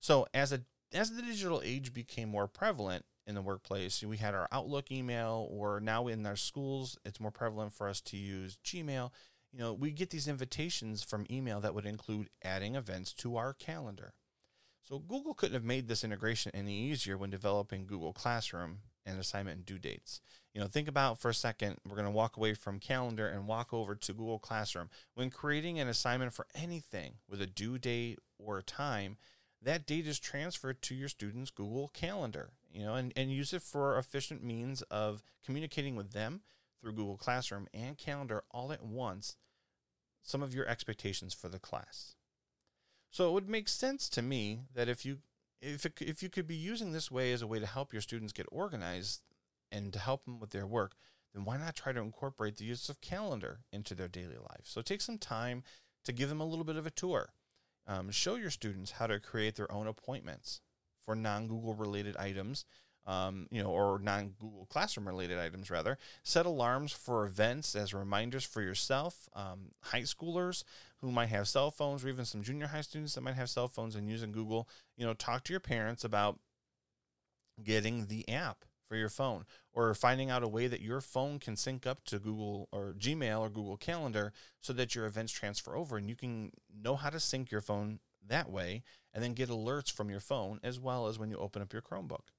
So 0.00 0.26
as 0.34 0.52
a 0.52 0.62
as 0.92 1.12
the 1.12 1.22
digital 1.22 1.62
age 1.64 1.94
became 1.94 2.30
more 2.30 2.48
prevalent 2.48 3.04
in 3.28 3.36
the 3.36 3.42
workplace, 3.42 4.02
we 4.02 4.16
had 4.16 4.34
our 4.34 4.48
Outlook 4.50 4.90
email, 4.90 5.46
or 5.52 5.78
now 5.78 6.08
in 6.08 6.26
our 6.26 6.34
schools, 6.34 6.98
it's 7.04 7.20
more 7.20 7.30
prevalent 7.30 7.72
for 7.72 7.88
us 7.88 8.00
to 8.00 8.16
use 8.16 8.58
Gmail 8.64 9.12
you 9.52 9.58
know, 9.58 9.72
we 9.72 9.90
get 9.90 10.10
these 10.10 10.28
invitations 10.28 11.02
from 11.02 11.26
email 11.30 11.60
that 11.60 11.74
would 11.74 11.86
include 11.86 12.30
adding 12.42 12.76
events 12.76 13.12
to 13.14 13.36
our 13.36 13.52
calendar. 13.52 14.14
So 14.82 14.98
Google 14.98 15.34
couldn't 15.34 15.54
have 15.54 15.64
made 15.64 15.88
this 15.88 16.04
integration 16.04 16.52
any 16.54 16.90
easier 16.90 17.16
when 17.16 17.30
developing 17.30 17.86
Google 17.86 18.12
Classroom 18.12 18.78
and 19.06 19.18
assignment 19.18 19.56
and 19.56 19.66
due 19.66 19.78
dates. 19.78 20.20
You 20.54 20.60
know, 20.60 20.66
think 20.66 20.88
about 20.88 21.18
for 21.18 21.28
a 21.28 21.34
second, 21.34 21.76
we're 21.88 21.96
going 21.96 22.06
to 22.06 22.10
walk 22.10 22.36
away 22.36 22.54
from 22.54 22.80
calendar 22.80 23.28
and 23.28 23.46
walk 23.46 23.72
over 23.72 23.94
to 23.94 24.12
Google 24.12 24.38
Classroom. 24.38 24.90
When 25.14 25.30
creating 25.30 25.78
an 25.78 25.88
assignment 25.88 26.32
for 26.32 26.46
anything 26.54 27.14
with 27.28 27.40
a 27.40 27.46
due 27.46 27.78
date 27.78 28.18
or 28.38 28.58
a 28.58 28.62
time, 28.62 29.16
that 29.62 29.86
date 29.86 30.06
is 30.06 30.18
transferred 30.18 30.82
to 30.82 30.94
your 30.94 31.08
student's 31.08 31.50
Google 31.50 31.88
Calendar, 31.88 32.50
you 32.72 32.84
know, 32.84 32.94
and, 32.94 33.12
and 33.14 33.30
use 33.30 33.52
it 33.52 33.62
for 33.62 33.98
efficient 33.98 34.42
means 34.42 34.82
of 34.82 35.22
communicating 35.44 35.96
with 35.96 36.12
them 36.12 36.40
through 36.80 36.92
Google 36.92 37.16
Classroom 37.16 37.66
and 37.74 37.96
Calendar 37.96 38.44
all 38.50 38.72
at 38.72 38.82
once 38.82 39.36
some 40.22 40.42
of 40.42 40.54
your 40.54 40.66
expectations 40.66 41.34
for 41.34 41.48
the 41.48 41.58
class. 41.58 42.14
So 43.10 43.28
it 43.28 43.32
would 43.32 43.48
make 43.48 43.68
sense 43.68 44.08
to 44.10 44.22
me 44.22 44.60
that 44.74 44.88
if 44.88 45.04
you 45.04 45.18
if 45.60 45.84
it, 45.84 46.00
if 46.00 46.22
you 46.22 46.30
could 46.30 46.46
be 46.46 46.56
using 46.56 46.92
this 46.92 47.10
way 47.10 47.32
as 47.32 47.42
a 47.42 47.46
way 47.46 47.58
to 47.58 47.66
help 47.66 47.92
your 47.92 48.00
students 48.00 48.32
get 48.32 48.46
organized 48.50 49.20
and 49.70 49.92
to 49.92 49.98
help 49.98 50.24
them 50.24 50.40
with 50.40 50.50
their 50.50 50.66
work, 50.66 50.94
then 51.34 51.44
why 51.44 51.58
not 51.58 51.74
try 51.74 51.92
to 51.92 52.00
incorporate 52.00 52.56
the 52.56 52.64
use 52.64 52.88
of 52.88 53.00
calendar 53.00 53.60
into 53.70 53.94
their 53.94 54.08
daily 54.08 54.38
life? 54.38 54.64
So 54.64 54.80
take 54.80 55.02
some 55.02 55.18
time 55.18 55.62
to 56.04 56.12
give 56.12 56.28
them 56.28 56.40
a 56.40 56.46
little 56.46 56.64
bit 56.64 56.76
of 56.76 56.86
a 56.86 56.90
tour. 56.90 57.34
Um, 57.86 58.10
show 58.10 58.36
your 58.36 58.50
students 58.50 58.92
how 58.92 59.06
to 59.06 59.20
create 59.20 59.56
their 59.56 59.70
own 59.70 59.86
appointments 59.86 60.60
for 61.04 61.14
non 61.14 61.46
Google 61.46 61.74
related 61.74 62.16
items 62.16 62.64
um, 63.10 63.48
you 63.50 63.60
know, 63.60 63.70
or 63.70 63.98
non 63.98 64.34
Google 64.38 64.66
Classroom 64.70 65.08
related 65.08 65.36
items 65.36 65.68
rather. 65.68 65.98
Set 66.22 66.46
alarms 66.46 66.92
for 66.92 67.26
events 67.26 67.74
as 67.74 67.92
reminders 67.92 68.44
for 68.44 68.62
yourself. 68.62 69.28
Um, 69.34 69.72
high 69.82 70.02
schoolers 70.02 70.62
who 71.00 71.10
might 71.10 71.26
have 71.26 71.48
cell 71.48 71.72
phones, 71.72 72.04
or 72.04 72.08
even 72.08 72.24
some 72.24 72.42
junior 72.42 72.68
high 72.68 72.82
students 72.82 73.14
that 73.14 73.22
might 73.22 73.34
have 73.34 73.50
cell 73.50 73.66
phones 73.66 73.96
and 73.96 74.08
using 74.08 74.30
Google, 74.30 74.68
you 74.96 75.04
know, 75.04 75.14
talk 75.14 75.42
to 75.44 75.52
your 75.52 75.58
parents 75.58 76.04
about 76.04 76.38
getting 77.64 78.06
the 78.06 78.28
app 78.28 78.64
for 78.86 78.94
your 78.96 79.08
phone 79.08 79.44
or 79.72 79.92
finding 79.92 80.30
out 80.30 80.44
a 80.44 80.48
way 80.48 80.68
that 80.68 80.80
your 80.80 81.00
phone 81.00 81.40
can 81.40 81.56
sync 81.56 81.86
up 81.86 82.04
to 82.04 82.20
Google 82.20 82.68
or 82.70 82.94
Gmail 82.96 83.40
or 83.40 83.48
Google 83.48 83.76
Calendar 83.76 84.32
so 84.60 84.72
that 84.72 84.94
your 84.94 85.06
events 85.06 85.32
transfer 85.32 85.74
over 85.74 85.96
and 85.96 86.08
you 86.08 86.14
can 86.14 86.52
know 86.72 86.94
how 86.94 87.10
to 87.10 87.18
sync 87.18 87.50
your 87.50 87.60
phone 87.60 87.98
that 88.26 88.50
way 88.50 88.82
and 89.12 89.22
then 89.22 89.34
get 89.34 89.48
alerts 89.48 89.92
from 89.92 90.10
your 90.10 90.20
phone 90.20 90.60
as 90.62 90.78
well 90.78 91.08
as 91.08 91.18
when 91.18 91.30
you 91.30 91.36
open 91.38 91.60
up 91.60 91.72
your 91.72 91.82
Chromebook. 91.82 92.30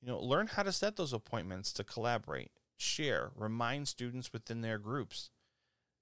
You 0.00 0.08
know, 0.08 0.20
learn 0.20 0.48
how 0.48 0.62
to 0.62 0.72
set 0.72 0.96
those 0.96 1.12
appointments 1.12 1.72
to 1.74 1.84
collaborate, 1.84 2.52
share, 2.76 3.30
remind 3.34 3.88
students 3.88 4.32
within 4.32 4.60
their 4.60 4.78
groups. 4.78 5.30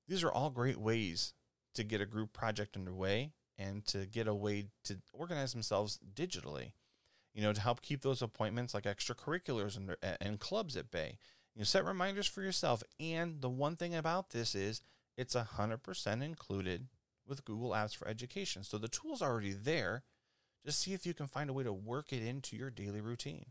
These 0.06 0.22
are 0.22 0.32
all 0.32 0.50
great 0.50 0.78
ways 0.78 1.32
to 1.74 1.84
get 1.84 2.00
a 2.00 2.06
group 2.06 2.32
project 2.32 2.76
underway 2.76 3.32
and 3.58 3.84
to 3.86 4.06
get 4.06 4.28
a 4.28 4.34
way 4.34 4.66
to 4.84 4.98
organize 5.12 5.52
themselves 5.52 5.98
digitally. 6.14 6.72
You 7.32 7.42
know, 7.42 7.52
to 7.52 7.60
help 7.60 7.82
keep 7.82 8.02
those 8.02 8.22
appointments 8.22 8.74
like 8.74 8.84
extracurriculars 8.84 9.76
and, 9.76 9.90
uh, 9.90 10.16
and 10.20 10.38
clubs 10.38 10.76
at 10.76 10.90
bay. 10.90 11.18
You 11.54 11.60
know, 11.60 11.64
set 11.64 11.84
reminders 11.84 12.26
for 12.26 12.42
yourself. 12.42 12.82
And 13.00 13.40
the 13.40 13.48
one 13.50 13.76
thing 13.76 13.94
about 13.94 14.30
this 14.30 14.54
is 14.54 14.82
it's 15.16 15.34
100% 15.34 16.22
included 16.22 16.88
with 17.26 17.44
Google 17.44 17.70
Apps 17.70 17.96
for 17.96 18.06
Education. 18.06 18.62
So 18.62 18.78
the 18.78 18.88
tool's 18.88 19.22
already 19.22 19.52
there 19.52 20.04
Just 20.64 20.80
see 20.80 20.94
if 20.94 21.04
you 21.04 21.14
can 21.14 21.26
find 21.26 21.50
a 21.50 21.52
way 21.52 21.64
to 21.64 21.72
work 21.72 22.12
it 22.12 22.22
into 22.22 22.56
your 22.56 22.70
daily 22.70 23.00
routine. 23.00 23.46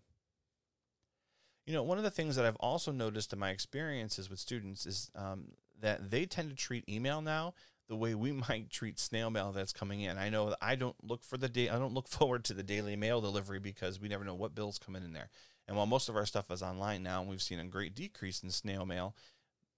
You 1.66 1.74
know, 1.74 1.84
one 1.84 1.98
of 1.98 2.04
the 2.04 2.12
things 2.12 2.36
that 2.36 2.46
I've 2.46 2.58
also 2.58 2.92
noticed 2.92 3.32
in 3.34 3.40
my 3.40 3.52
experiences 3.52 4.30
with 4.30 4.40
students 4.40 4.86
is 4.86 5.10
um, 5.16 5.54
that 5.82 6.12
they 6.12 6.26
tend 6.26 6.50
to 6.50 6.56
treat 6.56 6.88
email 6.90 7.22
now 7.22 7.54
the 7.88 7.96
way 7.96 8.16
we 8.16 8.32
might 8.50 8.70
treat 8.70 9.00
snail 9.00 9.30
mail 9.30 9.52
that's 9.52 9.74
coming 9.74 10.02
in. 10.02 10.18
I 10.18 10.30
know 10.30 10.56
I 10.62 10.76
don't 10.76 10.96
look 11.04 11.24
for 11.24 11.38
the 11.38 11.50
day, 11.50 11.70
I 11.70 11.80
don't 11.80 11.94
look 11.94 12.08
forward 12.10 12.44
to 12.46 12.54
the 12.54 12.64
daily 12.64 12.96
mail 12.96 13.22
delivery 13.22 13.60
because 13.60 14.00
we 14.00 14.10
never 14.10 14.26
know 14.26 14.36
what 14.36 14.56
bills 14.56 14.80
come 14.80 14.96
in 14.96 15.14
there. 15.14 15.30
And 15.68 15.78
while 15.78 15.86
most 15.86 16.10
of 16.10 16.18
our 16.18 16.26
stuff 16.26 16.52
is 16.52 16.62
online 16.62 17.04
now, 17.04 17.22
and 17.22 17.30
we've 17.30 17.42
seen 17.42 17.60
a 17.60 17.66
great 17.66 17.96
decrease 17.96 18.44
in 18.44 18.50
snail 18.50 18.86
mail, 18.86 19.16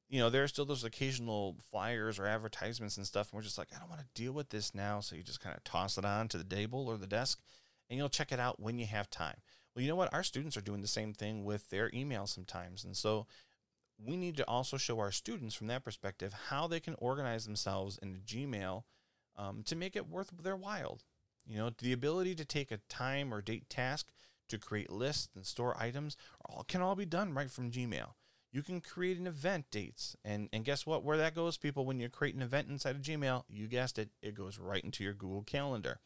you 0.09 0.19
know, 0.19 0.29
there 0.29 0.43
are 0.43 0.47
still 0.47 0.65
those 0.65 0.83
occasional 0.83 1.57
flyers 1.69 2.17
or 2.17 2.25
advertisements 2.25 2.97
and 2.97 3.05
stuff. 3.05 3.31
And 3.31 3.37
we're 3.37 3.43
just 3.43 3.57
like, 3.57 3.67
I 3.75 3.79
don't 3.79 3.89
want 3.89 4.01
to 4.01 4.07
deal 4.21 4.33
with 4.33 4.49
this 4.49 4.73
now. 4.73 4.99
So 4.99 5.15
you 5.15 5.23
just 5.23 5.41
kind 5.41 5.55
of 5.55 5.63
toss 5.63 5.97
it 5.97 6.05
on 6.05 6.27
to 6.29 6.37
the 6.37 6.43
table 6.43 6.87
or 6.87 6.97
the 6.97 7.07
desk 7.07 7.39
and 7.89 7.97
you'll 7.97 8.09
check 8.09 8.31
it 8.31 8.39
out 8.39 8.59
when 8.59 8.79
you 8.79 8.85
have 8.85 9.09
time. 9.09 9.37
Well, 9.75 9.83
you 9.83 9.89
know 9.89 9.95
what? 9.95 10.13
Our 10.13 10.23
students 10.23 10.55
are 10.55 10.61
doing 10.61 10.81
the 10.81 10.87
same 10.87 11.13
thing 11.13 11.43
with 11.43 11.69
their 11.69 11.91
email 11.93 12.27
sometimes. 12.27 12.85
And 12.85 12.95
so 12.95 13.27
we 13.97 14.15
need 14.15 14.37
to 14.37 14.47
also 14.47 14.77
show 14.77 14.99
our 14.99 15.11
students 15.11 15.53
from 15.55 15.67
that 15.67 15.83
perspective 15.83 16.33
how 16.49 16.67
they 16.67 16.79
can 16.79 16.95
organize 16.99 17.45
themselves 17.45 17.99
in 18.01 18.21
Gmail 18.25 18.83
um, 19.35 19.63
to 19.63 19.75
make 19.75 19.95
it 19.95 20.09
worth 20.09 20.31
their 20.41 20.55
while. 20.55 20.99
You 21.45 21.57
know, 21.57 21.71
the 21.77 21.93
ability 21.93 22.35
to 22.35 22.45
take 22.45 22.71
a 22.71 22.79
time 22.89 23.33
or 23.33 23.41
date 23.41 23.69
task 23.69 24.07
to 24.47 24.57
create 24.57 24.89
lists 24.89 25.29
and 25.35 25.45
store 25.45 25.75
items 25.77 26.15
all, 26.45 26.63
can 26.63 26.81
all 26.81 26.95
be 26.95 27.05
done 27.05 27.33
right 27.33 27.51
from 27.51 27.71
Gmail. 27.71 28.13
You 28.51 28.63
can 28.63 28.79
create 28.79 29.17
an 29.17 29.27
event 29.27 29.65
dates. 29.69 30.15
And, 30.23 30.47
and 30.53 30.63
guess 30.63 30.85
what? 30.85 31.03
Where 31.03 31.17
that 31.17 31.35
goes, 31.35 31.57
people, 31.57 31.85
when 31.85 31.99
you 31.99 32.07
create 32.07 32.35
an 32.35 32.41
event 32.41 32.69
inside 32.69 32.95
of 32.95 33.01
Gmail, 33.01 33.43
you 33.49 33.67
guessed 33.67 33.99
it, 33.99 34.09
it 34.21 34.33
goes 34.33 34.57
right 34.57 34.83
into 34.83 35.03
your 35.03 35.13
Google 35.13 35.43
Calendar. 35.43 35.99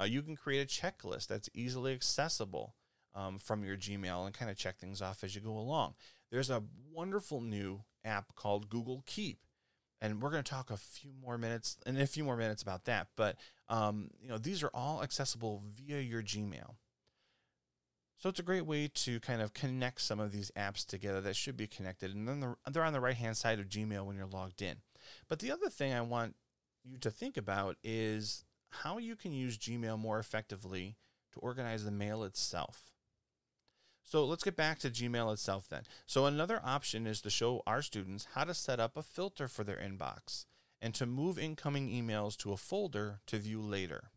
Uh, 0.00 0.04
you 0.04 0.22
can 0.22 0.36
create 0.36 0.62
a 0.62 0.66
checklist 0.66 1.26
that's 1.26 1.50
easily 1.52 1.92
accessible 1.92 2.74
um, 3.14 3.38
from 3.38 3.64
your 3.64 3.76
Gmail 3.76 4.26
and 4.26 4.34
kind 4.34 4.50
of 4.50 4.56
check 4.56 4.78
things 4.78 5.02
off 5.02 5.24
as 5.24 5.34
you 5.34 5.40
go 5.40 5.56
along. 5.56 5.94
There's 6.30 6.50
a 6.50 6.62
wonderful 6.92 7.40
new 7.40 7.82
app 8.04 8.34
called 8.36 8.68
Google 8.68 9.02
Keep. 9.06 9.38
And 10.02 10.22
we're 10.22 10.30
going 10.30 10.42
to 10.42 10.50
talk 10.50 10.70
a 10.70 10.78
few 10.78 11.10
more 11.22 11.36
minutes 11.36 11.76
in 11.84 12.00
a 12.00 12.06
few 12.06 12.24
more 12.24 12.36
minutes 12.36 12.62
about 12.62 12.86
that. 12.86 13.08
But 13.16 13.36
um, 13.68 14.10
you 14.22 14.28
know, 14.28 14.38
these 14.38 14.62
are 14.62 14.70
all 14.72 15.02
accessible 15.02 15.62
via 15.76 16.00
your 16.00 16.22
Gmail. 16.22 16.76
So 18.16 18.28
it's 18.28 18.40
a 18.40 18.42
great 18.44 18.66
way 18.66 18.88
to 18.88 19.20
kind 19.20 19.40
of 19.40 19.54
connect 19.54 20.00
some 20.00 20.20
of 20.20 20.30
these 20.30 20.50
apps 20.56 20.86
together 20.86 21.20
that 21.22 21.36
should 21.36 21.56
be 21.56 21.66
connected. 21.66 22.14
And 22.14 22.28
then 22.28 22.54
they're 22.70 22.84
on 22.84 22.92
the 22.92 23.00
right 23.00 23.16
hand 23.16 23.36
side 23.36 23.58
of 23.58 23.68
Gmail 23.68 24.04
when 24.04 24.16
you're 24.16 24.26
logged 24.26 24.60
in. 24.60 24.76
But 25.28 25.38
the 25.38 25.50
other 25.50 25.70
thing 25.70 25.94
I 25.94 26.02
want 26.02 26.36
you 26.84 26.98
to 26.98 27.10
think 27.10 27.36
about 27.36 27.76
is 27.82 28.44
how 28.70 28.98
you 28.98 29.16
can 29.16 29.32
use 29.32 29.58
Gmail 29.58 29.98
more 29.98 30.18
effectively 30.18 30.96
to 31.32 31.40
organize 31.40 31.84
the 31.84 31.90
mail 31.90 32.24
itself. 32.24 32.89
So 34.04 34.24
let's 34.24 34.42
get 34.42 34.56
back 34.56 34.78
to 34.80 34.90
Gmail 34.90 35.32
itself 35.32 35.68
then. 35.68 35.82
So 36.06 36.26
another 36.26 36.60
option 36.64 37.06
is 37.06 37.20
to 37.20 37.30
show 37.30 37.62
our 37.66 37.82
students 37.82 38.28
how 38.34 38.44
to 38.44 38.54
set 38.54 38.80
up 38.80 38.96
a 38.96 39.02
filter 39.02 39.46
for 39.46 39.62
their 39.62 39.76
inbox 39.76 40.46
and 40.82 40.94
to 40.94 41.06
move 41.06 41.38
incoming 41.38 41.88
emails 41.88 42.36
to 42.38 42.52
a 42.52 42.56
folder 42.56 43.20
to 43.26 43.38
view 43.38 43.60
later. 43.60 44.10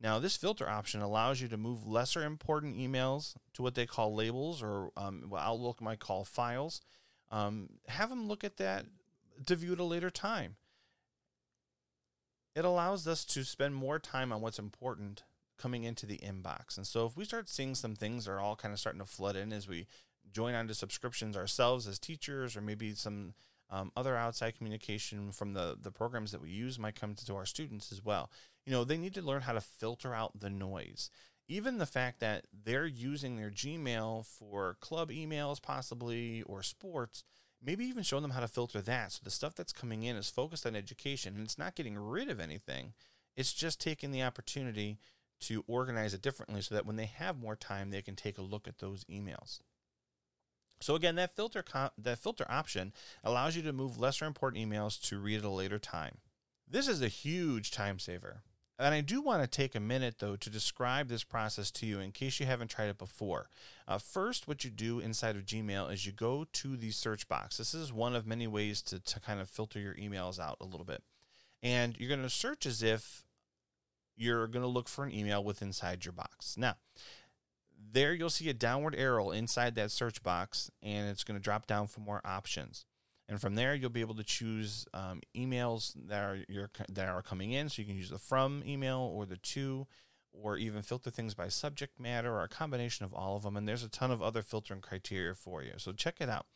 Now, 0.00 0.18
this 0.18 0.36
filter 0.36 0.68
option 0.68 1.00
allows 1.00 1.40
you 1.40 1.46
to 1.48 1.56
move 1.56 1.86
lesser 1.86 2.24
important 2.24 2.76
emails 2.76 3.36
to 3.54 3.62
what 3.62 3.76
they 3.76 3.86
call 3.86 4.14
labels, 4.14 4.60
or 4.60 4.90
um, 4.96 5.26
what 5.28 5.42
Outlook 5.42 5.80
might 5.80 6.00
call 6.00 6.24
files. 6.24 6.80
Um, 7.30 7.68
have 7.86 8.10
them 8.10 8.26
look 8.26 8.42
at 8.42 8.56
that 8.56 8.86
to 9.46 9.54
view 9.54 9.74
at 9.74 9.78
a 9.78 9.84
later 9.84 10.10
time. 10.10 10.56
It 12.56 12.64
allows 12.64 13.06
us 13.06 13.24
to 13.26 13.44
spend 13.44 13.76
more 13.76 14.00
time 14.00 14.32
on 14.32 14.40
what's 14.40 14.58
important 14.58 15.22
coming 15.58 15.84
into 15.84 16.06
the 16.06 16.18
inbox. 16.18 16.76
And 16.76 16.86
so, 16.86 17.06
if 17.06 17.16
we 17.16 17.24
start 17.24 17.48
seeing 17.48 17.74
some 17.74 17.94
things 17.94 18.24
that 18.24 18.32
are 18.32 18.40
all 18.40 18.56
kind 18.56 18.72
of 18.72 18.80
starting 18.80 19.00
to 19.00 19.06
flood 19.06 19.36
in 19.36 19.52
as 19.52 19.68
we 19.68 19.86
join 20.32 20.54
onto 20.54 20.74
subscriptions 20.74 21.36
ourselves 21.36 21.86
as 21.86 21.98
teachers, 21.98 22.56
or 22.56 22.60
maybe 22.60 22.94
some 22.94 23.34
um, 23.70 23.90
other 23.96 24.16
outside 24.16 24.56
communication 24.56 25.32
from 25.32 25.54
the, 25.54 25.76
the 25.80 25.90
programs 25.90 26.32
that 26.32 26.42
we 26.42 26.50
use 26.50 26.78
might 26.78 26.98
come 26.98 27.14
to 27.14 27.34
our 27.34 27.46
students 27.46 27.90
as 27.90 28.04
well 28.04 28.30
you 28.64 28.72
know, 28.72 28.84
they 28.84 28.96
need 28.96 29.14
to 29.14 29.22
learn 29.22 29.42
how 29.42 29.52
to 29.52 29.60
filter 29.60 30.14
out 30.14 30.38
the 30.38 30.50
noise. 30.50 31.10
Even 31.48 31.78
the 31.78 31.86
fact 31.86 32.20
that 32.20 32.46
they're 32.52 32.86
using 32.86 33.36
their 33.36 33.50
Gmail 33.50 34.24
for 34.24 34.76
club 34.80 35.10
emails, 35.10 35.60
possibly, 35.60 36.42
or 36.42 36.62
sports, 36.62 37.24
maybe 37.62 37.84
even 37.84 38.02
showing 38.02 38.22
them 38.22 38.30
how 38.30 38.40
to 38.40 38.48
filter 38.48 38.80
that. 38.80 39.12
So 39.12 39.20
the 39.22 39.30
stuff 39.30 39.54
that's 39.54 39.72
coming 39.72 40.04
in 40.04 40.16
is 40.16 40.30
focused 40.30 40.66
on 40.66 40.76
education 40.76 41.34
and 41.34 41.44
it's 41.44 41.58
not 41.58 41.74
getting 41.74 41.98
rid 41.98 42.30
of 42.30 42.40
anything. 42.40 42.94
It's 43.36 43.52
just 43.52 43.80
taking 43.80 44.12
the 44.12 44.22
opportunity 44.22 44.98
to 45.42 45.64
organize 45.66 46.14
it 46.14 46.22
differently 46.22 46.60
so 46.60 46.74
that 46.74 46.86
when 46.86 46.96
they 46.96 47.06
have 47.06 47.38
more 47.38 47.56
time, 47.56 47.90
they 47.90 48.02
can 48.02 48.16
take 48.16 48.38
a 48.38 48.42
look 48.42 48.66
at 48.66 48.78
those 48.78 49.04
emails. 49.04 49.60
So 50.80 50.94
again, 50.96 51.14
that 51.16 51.36
filter 51.36 51.62
co- 51.62 51.90
that 51.98 52.18
filter 52.18 52.44
option 52.48 52.92
allows 53.22 53.54
you 53.54 53.62
to 53.62 53.72
move 53.72 53.98
lesser 54.00 54.24
important 54.24 54.68
emails 54.68 55.00
to 55.08 55.18
read 55.18 55.38
at 55.38 55.44
a 55.44 55.48
later 55.48 55.78
time. 55.78 56.18
This 56.68 56.88
is 56.88 57.02
a 57.02 57.08
huge 57.08 57.70
time 57.70 57.98
saver. 57.98 58.42
And 58.78 58.94
I 58.94 59.00
do 59.00 59.20
want 59.20 59.42
to 59.42 59.46
take 59.46 59.76
a 59.76 59.80
minute, 59.80 60.16
though, 60.18 60.34
to 60.34 60.50
describe 60.50 61.08
this 61.08 61.22
process 61.22 61.70
to 61.72 61.86
you 61.86 62.00
in 62.00 62.10
case 62.10 62.40
you 62.40 62.46
haven't 62.46 62.68
tried 62.68 62.88
it 62.88 62.98
before. 62.98 63.48
Uh, 63.86 63.98
first, 63.98 64.48
what 64.48 64.64
you 64.64 64.70
do 64.70 64.98
inside 64.98 65.36
of 65.36 65.44
Gmail 65.44 65.92
is 65.92 66.04
you 66.04 66.10
go 66.10 66.46
to 66.52 66.76
the 66.76 66.90
search 66.90 67.28
box. 67.28 67.58
This 67.58 67.74
is 67.74 67.92
one 67.92 68.16
of 68.16 68.26
many 68.26 68.48
ways 68.48 68.82
to, 68.82 68.98
to 68.98 69.20
kind 69.20 69.40
of 69.40 69.48
filter 69.48 69.78
your 69.78 69.94
emails 69.94 70.40
out 70.40 70.56
a 70.60 70.64
little 70.64 70.86
bit. 70.86 71.02
And 71.62 71.96
you're 71.98 72.08
going 72.08 72.22
to 72.22 72.30
search 72.30 72.66
as 72.66 72.82
if 72.82 73.24
you're 74.16 74.46
going 74.46 74.62
to 74.62 74.68
look 74.68 74.88
for 74.88 75.04
an 75.04 75.14
email 75.14 75.42
with 75.42 75.62
inside 75.62 76.04
your 76.04 76.12
box. 76.12 76.56
Now, 76.56 76.76
there 77.92 78.14
you'll 78.14 78.30
see 78.30 78.48
a 78.48 78.54
downward 78.54 78.94
arrow 78.96 79.30
inside 79.30 79.74
that 79.74 79.90
search 79.90 80.22
box, 80.22 80.70
and 80.82 81.08
it's 81.08 81.24
going 81.24 81.38
to 81.38 81.42
drop 81.42 81.66
down 81.66 81.86
for 81.86 82.00
more 82.00 82.20
options. 82.24 82.86
And 83.28 83.40
from 83.40 83.54
there, 83.54 83.74
you'll 83.74 83.90
be 83.90 84.00
able 84.00 84.16
to 84.16 84.24
choose 84.24 84.86
um, 84.92 85.20
emails 85.34 85.94
that 86.08 86.22
are 86.22 86.38
your, 86.48 86.70
that 86.90 87.08
are 87.08 87.22
coming 87.22 87.52
in. 87.52 87.68
So 87.68 87.80
you 87.80 87.88
can 87.88 87.96
use 87.96 88.10
the 88.10 88.18
from 88.18 88.62
email 88.66 89.10
or 89.14 89.26
the 89.26 89.36
to, 89.36 89.86
or 90.32 90.56
even 90.56 90.82
filter 90.82 91.10
things 91.10 91.34
by 91.34 91.48
subject 91.48 91.98
matter 92.00 92.32
or 92.32 92.42
a 92.42 92.48
combination 92.48 93.04
of 93.04 93.14
all 93.14 93.36
of 93.36 93.42
them. 93.42 93.56
And 93.56 93.66
there's 93.66 93.84
a 93.84 93.88
ton 93.88 94.10
of 94.10 94.20
other 94.20 94.42
filtering 94.42 94.80
criteria 94.80 95.34
for 95.34 95.62
you. 95.62 95.72
So 95.76 95.92
check 95.92 96.16
it 96.20 96.28
out. 96.28 96.46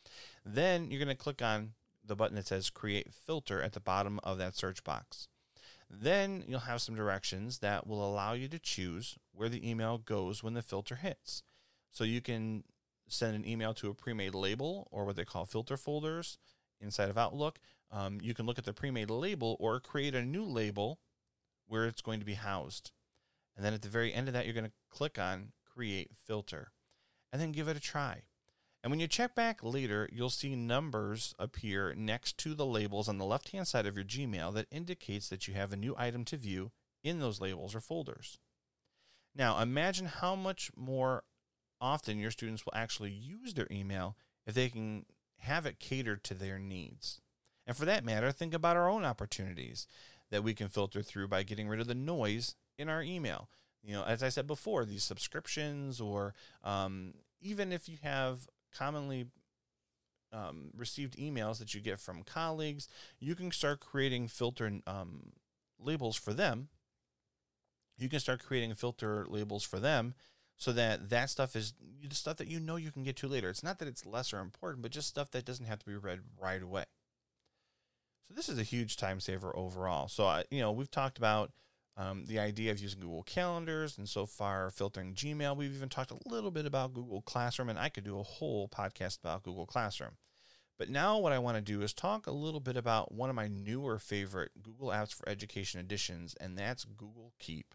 Then 0.45 0.91
you're 0.91 1.03
going 1.03 1.15
to 1.15 1.23
click 1.23 1.41
on 1.41 1.73
the 2.05 2.15
button 2.15 2.35
that 2.35 2.47
says 2.47 2.69
Create 2.69 3.13
Filter 3.13 3.61
at 3.61 3.73
the 3.73 3.79
bottom 3.79 4.19
of 4.23 4.37
that 4.37 4.55
search 4.55 4.83
box. 4.83 5.27
Then 5.89 6.43
you'll 6.47 6.59
have 6.61 6.81
some 6.81 6.95
directions 6.95 7.59
that 7.59 7.87
will 7.87 8.05
allow 8.05 8.33
you 8.33 8.47
to 8.49 8.59
choose 8.59 9.15
where 9.31 9.49
the 9.49 9.67
email 9.67 9.97
goes 9.97 10.43
when 10.43 10.53
the 10.53 10.61
filter 10.61 10.95
hits. 10.95 11.43
So 11.91 12.03
you 12.03 12.21
can 12.21 12.63
send 13.07 13.35
an 13.35 13.47
email 13.47 13.73
to 13.75 13.89
a 13.89 13.93
pre 13.93 14.13
made 14.13 14.35
label 14.35 14.87
or 14.91 15.05
what 15.05 15.15
they 15.15 15.25
call 15.25 15.45
filter 15.45 15.77
folders 15.77 16.37
inside 16.81 17.09
of 17.09 17.17
Outlook. 17.17 17.59
Um, 17.91 18.19
you 18.21 18.33
can 18.33 18.45
look 18.45 18.57
at 18.57 18.65
the 18.65 18.73
pre-made 18.73 19.09
label 19.09 19.55
or 19.59 19.79
create 19.79 20.15
a 20.15 20.23
new 20.23 20.43
label 20.43 20.99
where 21.67 21.85
it's 21.85 22.01
going 22.01 22.19
to 22.19 22.25
be 22.25 22.33
housed. 22.33 22.91
And 23.55 23.65
then 23.65 23.73
at 23.73 23.81
the 23.81 23.89
very 23.89 24.13
end 24.13 24.27
of 24.27 24.33
that, 24.33 24.45
you're 24.45 24.53
going 24.53 24.65
to 24.65 24.71
click 24.89 25.17
on 25.17 25.51
Create 25.65 26.11
Filter 26.13 26.71
and 27.31 27.41
then 27.41 27.51
give 27.51 27.67
it 27.67 27.77
a 27.77 27.81
try. 27.81 28.23
And 28.87 28.91
when 28.93 29.01
you 29.01 29.07
check 29.09 29.35
back 29.35 29.61
later, 29.65 30.07
you'll 30.13 30.29
see 30.29 30.55
numbers 30.55 31.35
appear 31.37 31.93
next 31.93 32.37
to 32.37 32.53
the 32.53 32.65
labels 32.65 33.09
on 33.09 33.17
the 33.17 33.25
left 33.25 33.51
hand 33.51 33.67
side 33.67 33.85
of 33.85 33.97
your 33.97 34.05
Gmail 34.05 34.53
that 34.53 34.67
indicates 34.71 35.27
that 35.27 35.45
you 35.45 35.55
have 35.55 35.73
a 35.73 35.75
new 35.75 35.93
item 35.97 36.23
to 36.23 36.37
view 36.37 36.71
in 37.03 37.19
those 37.19 37.41
labels 37.41 37.75
or 37.75 37.81
folders. 37.81 38.39
Now, 39.35 39.59
imagine 39.59 40.05
how 40.05 40.37
much 40.37 40.71
more 40.77 41.25
often 41.81 42.17
your 42.17 42.31
students 42.31 42.65
will 42.65 42.75
actually 42.75 43.11
use 43.11 43.55
their 43.55 43.67
email 43.69 44.15
if 44.45 44.53
they 44.53 44.69
can 44.69 45.05
have 45.39 45.65
it 45.65 45.81
catered 45.81 46.23
to 46.23 46.33
their 46.33 46.57
needs. 46.57 47.19
And 47.65 47.75
for 47.75 47.83
that 47.83 48.05
matter, 48.05 48.31
think 48.31 48.53
about 48.53 48.77
our 48.77 48.89
own 48.89 49.03
opportunities 49.03 49.85
that 50.31 50.45
we 50.45 50.53
can 50.53 50.69
filter 50.69 51.01
through 51.01 51.27
by 51.27 51.43
getting 51.43 51.67
rid 51.67 51.81
of 51.81 51.87
the 51.87 51.93
noise 51.93 52.55
in 52.77 52.87
our 52.87 53.03
email. 53.03 53.49
You 53.83 53.95
know, 53.95 54.05
as 54.05 54.23
I 54.23 54.29
said 54.29 54.47
before, 54.47 54.85
these 54.85 55.03
subscriptions, 55.03 55.99
or 55.99 56.33
um, 56.63 57.15
even 57.41 57.73
if 57.73 57.89
you 57.89 57.97
have 58.01 58.47
commonly 58.77 59.27
um, 60.33 60.71
received 60.75 61.17
emails 61.17 61.59
that 61.59 61.73
you 61.73 61.81
get 61.81 61.99
from 61.99 62.23
colleagues, 62.23 62.87
you 63.19 63.35
can 63.35 63.51
start 63.51 63.79
creating 63.79 64.27
filter 64.27 64.79
um, 64.85 65.31
labels 65.79 66.15
for 66.15 66.33
them. 66.33 66.69
You 67.97 68.09
can 68.09 68.19
start 68.19 68.43
creating 68.43 68.75
filter 68.75 69.25
labels 69.27 69.63
for 69.63 69.79
them 69.79 70.13
so 70.57 70.71
that 70.73 71.09
that 71.09 71.29
stuff 71.29 71.55
is 71.55 71.73
the 72.07 72.15
stuff 72.15 72.37
that 72.37 72.47
you 72.47 72.59
know 72.59 72.75
you 72.75 72.91
can 72.91 73.03
get 73.03 73.15
to 73.17 73.27
later. 73.27 73.49
It's 73.49 73.63
not 73.63 73.79
that 73.79 73.87
it's 73.87 74.05
lesser 74.05 74.39
important, 74.39 74.81
but 74.81 74.91
just 74.91 75.07
stuff 75.07 75.31
that 75.31 75.45
doesn't 75.45 75.65
have 75.65 75.79
to 75.79 75.85
be 75.85 75.95
read 75.95 76.19
right 76.39 76.61
away. 76.61 76.85
So 78.27 78.33
this 78.33 78.49
is 78.49 78.59
a 78.59 78.63
huge 78.63 78.97
time 78.97 79.19
saver 79.19 79.55
overall. 79.55 80.07
So 80.07 80.25
I, 80.25 80.43
you 80.51 80.59
know, 80.59 80.71
we've 80.71 80.91
talked 80.91 81.17
about 81.17 81.51
um, 81.97 82.25
the 82.25 82.39
idea 82.39 82.71
of 82.71 82.79
using 82.79 82.99
Google 82.99 83.23
Calendars, 83.23 83.97
and 83.97 84.07
so 84.07 84.25
far 84.25 84.69
filtering 84.69 85.15
Gmail. 85.15 85.57
We've 85.57 85.75
even 85.75 85.89
talked 85.89 86.11
a 86.11 86.29
little 86.29 86.51
bit 86.51 86.67
about 86.67 86.93
Google 86.93 87.21
Classroom, 87.23 87.69
and 87.69 87.79
I 87.79 87.89
could 87.89 88.03
do 88.03 88.19
a 88.19 88.23
whole 88.23 88.67
podcast 88.67 89.19
about 89.19 89.43
Google 89.43 89.65
Classroom. 89.65 90.11
But 90.77 90.89
now, 90.89 91.17
what 91.17 91.33
I 91.33 91.39
want 91.39 91.57
to 91.57 91.61
do 91.61 91.81
is 91.81 91.93
talk 91.93 92.27
a 92.27 92.31
little 92.31 92.59
bit 92.59 92.77
about 92.77 93.11
one 93.11 93.31
of 93.31 93.35
my 93.35 93.47
newer 93.47 93.97
favorite 93.97 94.51
Google 94.61 94.89
Apps 94.89 95.11
for 95.11 95.27
Education 95.27 95.79
additions, 95.79 96.35
and 96.39 96.55
that's 96.55 96.85
Google 96.85 97.33
Keep. 97.39 97.73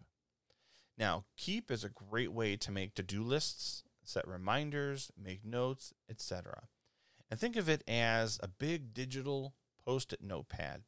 Now, 0.97 1.25
Keep 1.35 1.69
is 1.69 1.83
a 1.83 1.89
great 1.89 2.31
way 2.31 2.55
to 2.55 2.71
make 2.71 2.95
to 2.95 3.03
do 3.03 3.23
lists, 3.23 3.83
set 4.05 4.25
reminders, 4.25 5.11
make 5.21 5.43
notes, 5.43 5.93
etc. 6.09 6.69
And 7.29 7.37
think 7.37 7.57
of 7.57 7.67
it 7.67 7.83
as 7.89 8.39
a 8.41 8.47
big 8.47 8.93
digital 8.93 9.53
post 9.85 10.13
it 10.13 10.21
notepad. 10.21 10.83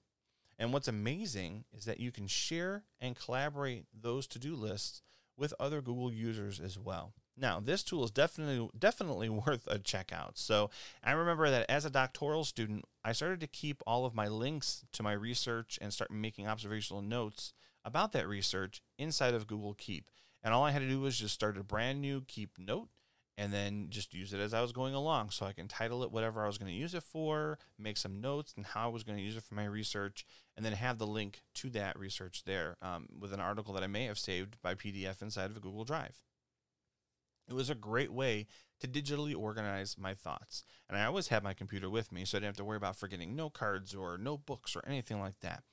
And 0.58 0.72
what's 0.72 0.88
amazing 0.88 1.66
is 1.74 1.86
that 1.86 2.00
you 2.00 2.12
can 2.12 2.28
share 2.28 2.84
and 3.02 3.16
collaborate 3.16 3.86
those 3.94 4.26
to 4.28 4.40
do 4.40 4.56
lists 4.56 5.02
with 5.38 5.54
other 5.60 5.82
Google 5.82 6.14
users 6.14 6.60
as 6.60 6.80
well. 6.80 7.14
Now, 7.38 7.60
this 7.60 7.84
tool 7.84 8.06
is 8.06 8.12
definitely 8.12 8.70
definitely 8.78 9.30
worth 9.48 9.68
a 9.68 9.78
checkout. 9.80 10.38
So, 10.38 10.70
I 11.04 11.12
remember 11.12 11.50
that 11.50 11.70
as 11.70 11.84
a 11.84 11.90
doctoral 11.90 12.46
student, 12.46 12.86
I 13.04 13.12
started 13.12 13.42
to 13.42 13.48
keep 13.48 13.82
all 13.86 14.06
of 14.06 14.16
my 14.16 14.28
links 14.28 14.86
to 14.94 15.04
my 15.04 15.12
research 15.12 15.78
and 15.82 15.92
start 15.92 16.12
making 16.12 16.48
observational 16.48 17.02
notes 17.02 17.54
about 17.84 18.14
that 18.14 18.28
research 18.28 18.82
inside 18.98 19.34
of 19.34 19.48
Google 19.48 19.74
Keep. 19.74 20.10
And 20.42 20.54
all 20.54 20.64
I 20.64 20.72
had 20.72 20.82
to 20.82 20.88
do 20.88 21.02
was 21.02 21.20
just 21.20 21.34
start 21.34 21.58
a 21.58 21.64
brand 21.64 22.02
new 22.02 22.22
Keep 22.22 22.58
note 22.58 22.90
and 23.38 23.52
then 23.52 23.88
just 23.90 24.14
use 24.14 24.34
it 24.34 24.40
as 24.40 24.54
I 24.54 24.62
was 24.62 24.72
going 24.72 24.94
along. 24.94 25.32
So 25.32 25.46
I 25.46 25.54
can 25.54 25.68
title 25.68 26.04
it 26.04 26.12
whatever 26.12 26.44
I 26.44 26.48
was 26.48 26.58
going 26.58 26.72
to 26.72 26.78
use 26.78 26.94
it 26.94 27.04
for, 27.04 27.60
make 27.78 27.98
some 27.98 28.22
notes 28.22 28.54
and 28.56 28.66
how 28.66 28.86
I 28.86 28.92
was 28.92 29.04
going 29.04 29.18
to 29.18 29.24
use 29.24 29.36
it 29.36 29.44
for 29.44 29.56
my 29.56 29.66
research, 29.66 30.26
and 30.56 30.66
then 30.66 30.74
have 30.74 30.98
the 30.98 31.08
link 31.08 31.42
to 31.56 31.70
that 31.72 32.00
research 32.00 32.44
there 32.46 32.78
um, 32.82 33.08
with 33.20 33.34
an 33.34 33.40
article 33.40 33.74
that 33.74 33.84
I 33.84 33.88
may 33.88 34.06
have 34.06 34.18
saved 34.18 34.58
by 34.62 34.76
PDF 34.76 35.22
inside 35.22 35.52
of 35.52 35.58
a 35.58 35.62
Google 35.62 35.84
Drive. 35.84 36.18
It 37.48 37.54
was 37.54 37.70
a 37.70 37.76
great 37.76 38.12
way 38.12 38.48
to 38.80 38.88
digitally 38.88 39.36
organize 39.36 39.98
my 39.98 40.14
thoughts. 40.14 40.64
And 40.90 40.98
I 40.98 41.06
always 41.06 41.28
had 41.28 41.44
my 41.44 41.54
computer 41.54 41.90
with 41.90 42.12
me, 42.12 42.26
so 42.26 42.38
I 42.38 42.40
didn't 42.40 42.50
have 42.50 42.58
to 42.58 42.66
worry 42.66 42.78
about 42.78 42.96
forgetting 42.96 43.36
note 43.36 43.54
cards 43.54 43.94
or 43.94 44.18
notebooks 44.18 44.76
or 44.76 44.84
anything 44.88 45.20
like 45.20 45.40
that. 45.42 45.64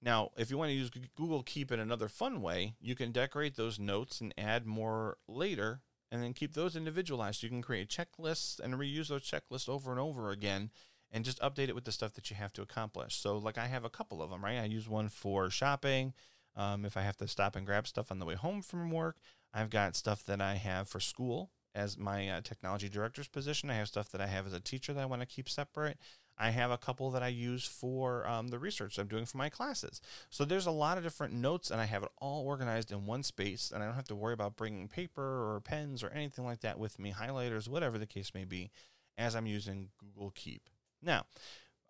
Now, 0.00 0.30
if 0.36 0.50
you 0.50 0.58
want 0.58 0.68
to 0.68 0.74
use 0.74 0.90
Google 1.16 1.42
Keep 1.42 1.72
in 1.72 1.80
another 1.80 2.08
fun 2.08 2.42
way, 2.42 2.74
you 2.80 2.94
can 2.94 3.10
decorate 3.10 3.56
those 3.56 3.78
notes 3.78 4.20
and 4.20 4.34
add 4.36 4.66
more 4.66 5.16
later 5.26 5.80
and 6.14 6.22
then 6.22 6.32
keep 6.32 6.54
those 6.54 6.76
individualized. 6.76 7.42
You 7.42 7.48
can 7.48 7.60
create 7.60 7.88
checklists 7.88 8.60
and 8.60 8.74
reuse 8.74 9.08
those 9.08 9.28
checklists 9.28 9.68
over 9.68 9.90
and 9.90 9.98
over 9.98 10.30
again 10.30 10.70
and 11.10 11.24
just 11.24 11.40
update 11.40 11.68
it 11.68 11.74
with 11.74 11.84
the 11.84 11.90
stuff 11.90 12.14
that 12.14 12.30
you 12.30 12.36
have 12.36 12.52
to 12.52 12.62
accomplish. 12.62 13.16
So, 13.16 13.36
like 13.36 13.58
I 13.58 13.66
have 13.66 13.84
a 13.84 13.90
couple 13.90 14.22
of 14.22 14.30
them, 14.30 14.44
right? 14.44 14.60
I 14.60 14.66
use 14.66 14.88
one 14.88 15.08
for 15.08 15.50
shopping. 15.50 16.14
Um, 16.54 16.84
if 16.84 16.96
I 16.96 17.02
have 17.02 17.16
to 17.16 17.26
stop 17.26 17.56
and 17.56 17.66
grab 17.66 17.88
stuff 17.88 18.12
on 18.12 18.20
the 18.20 18.24
way 18.24 18.36
home 18.36 18.62
from 18.62 18.92
work, 18.92 19.16
I've 19.52 19.70
got 19.70 19.96
stuff 19.96 20.24
that 20.26 20.40
I 20.40 20.54
have 20.54 20.88
for 20.88 21.00
school 21.00 21.50
as 21.74 21.98
my 21.98 22.28
uh, 22.28 22.40
technology 22.42 22.88
director's 22.88 23.26
position. 23.26 23.68
I 23.68 23.74
have 23.74 23.88
stuff 23.88 24.10
that 24.12 24.20
I 24.20 24.28
have 24.28 24.46
as 24.46 24.52
a 24.52 24.60
teacher 24.60 24.92
that 24.92 25.02
I 25.02 25.06
want 25.06 25.20
to 25.20 25.26
keep 25.26 25.48
separate. 25.48 25.98
I 26.36 26.50
have 26.50 26.70
a 26.70 26.78
couple 26.78 27.10
that 27.12 27.22
I 27.22 27.28
use 27.28 27.64
for 27.64 28.26
um, 28.26 28.48
the 28.48 28.58
research 28.58 28.98
I'm 28.98 29.06
doing 29.06 29.24
for 29.24 29.38
my 29.38 29.48
classes. 29.48 30.00
So 30.30 30.44
there's 30.44 30.66
a 30.66 30.72
lot 30.72 30.98
of 30.98 31.04
different 31.04 31.34
notes, 31.34 31.70
and 31.70 31.80
I 31.80 31.84
have 31.84 32.02
it 32.02 32.10
all 32.18 32.44
organized 32.44 32.90
in 32.90 33.06
one 33.06 33.22
space, 33.22 33.70
and 33.72 33.82
I 33.82 33.86
don't 33.86 33.94
have 33.94 34.08
to 34.08 34.16
worry 34.16 34.34
about 34.34 34.56
bringing 34.56 34.88
paper 34.88 35.22
or 35.22 35.60
pens 35.60 36.02
or 36.02 36.10
anything 36.10 36.44
like 36.44 36.60
that 36.60 36.78
with 36.78 36.98
me, 36.98 37.12
highlighters, 37.12 37.68
whatever 37.68 37.98
the 37.98 38.06
case 38.06 38.32
may 38.34 38.44
be, 38.44 38.70
as 39.16 39.36
I'm 39.36 39.46
using 39.46 39.90
Google 39.98 40.32
Keep. 40.34 40.68
Now, 41.00 41.26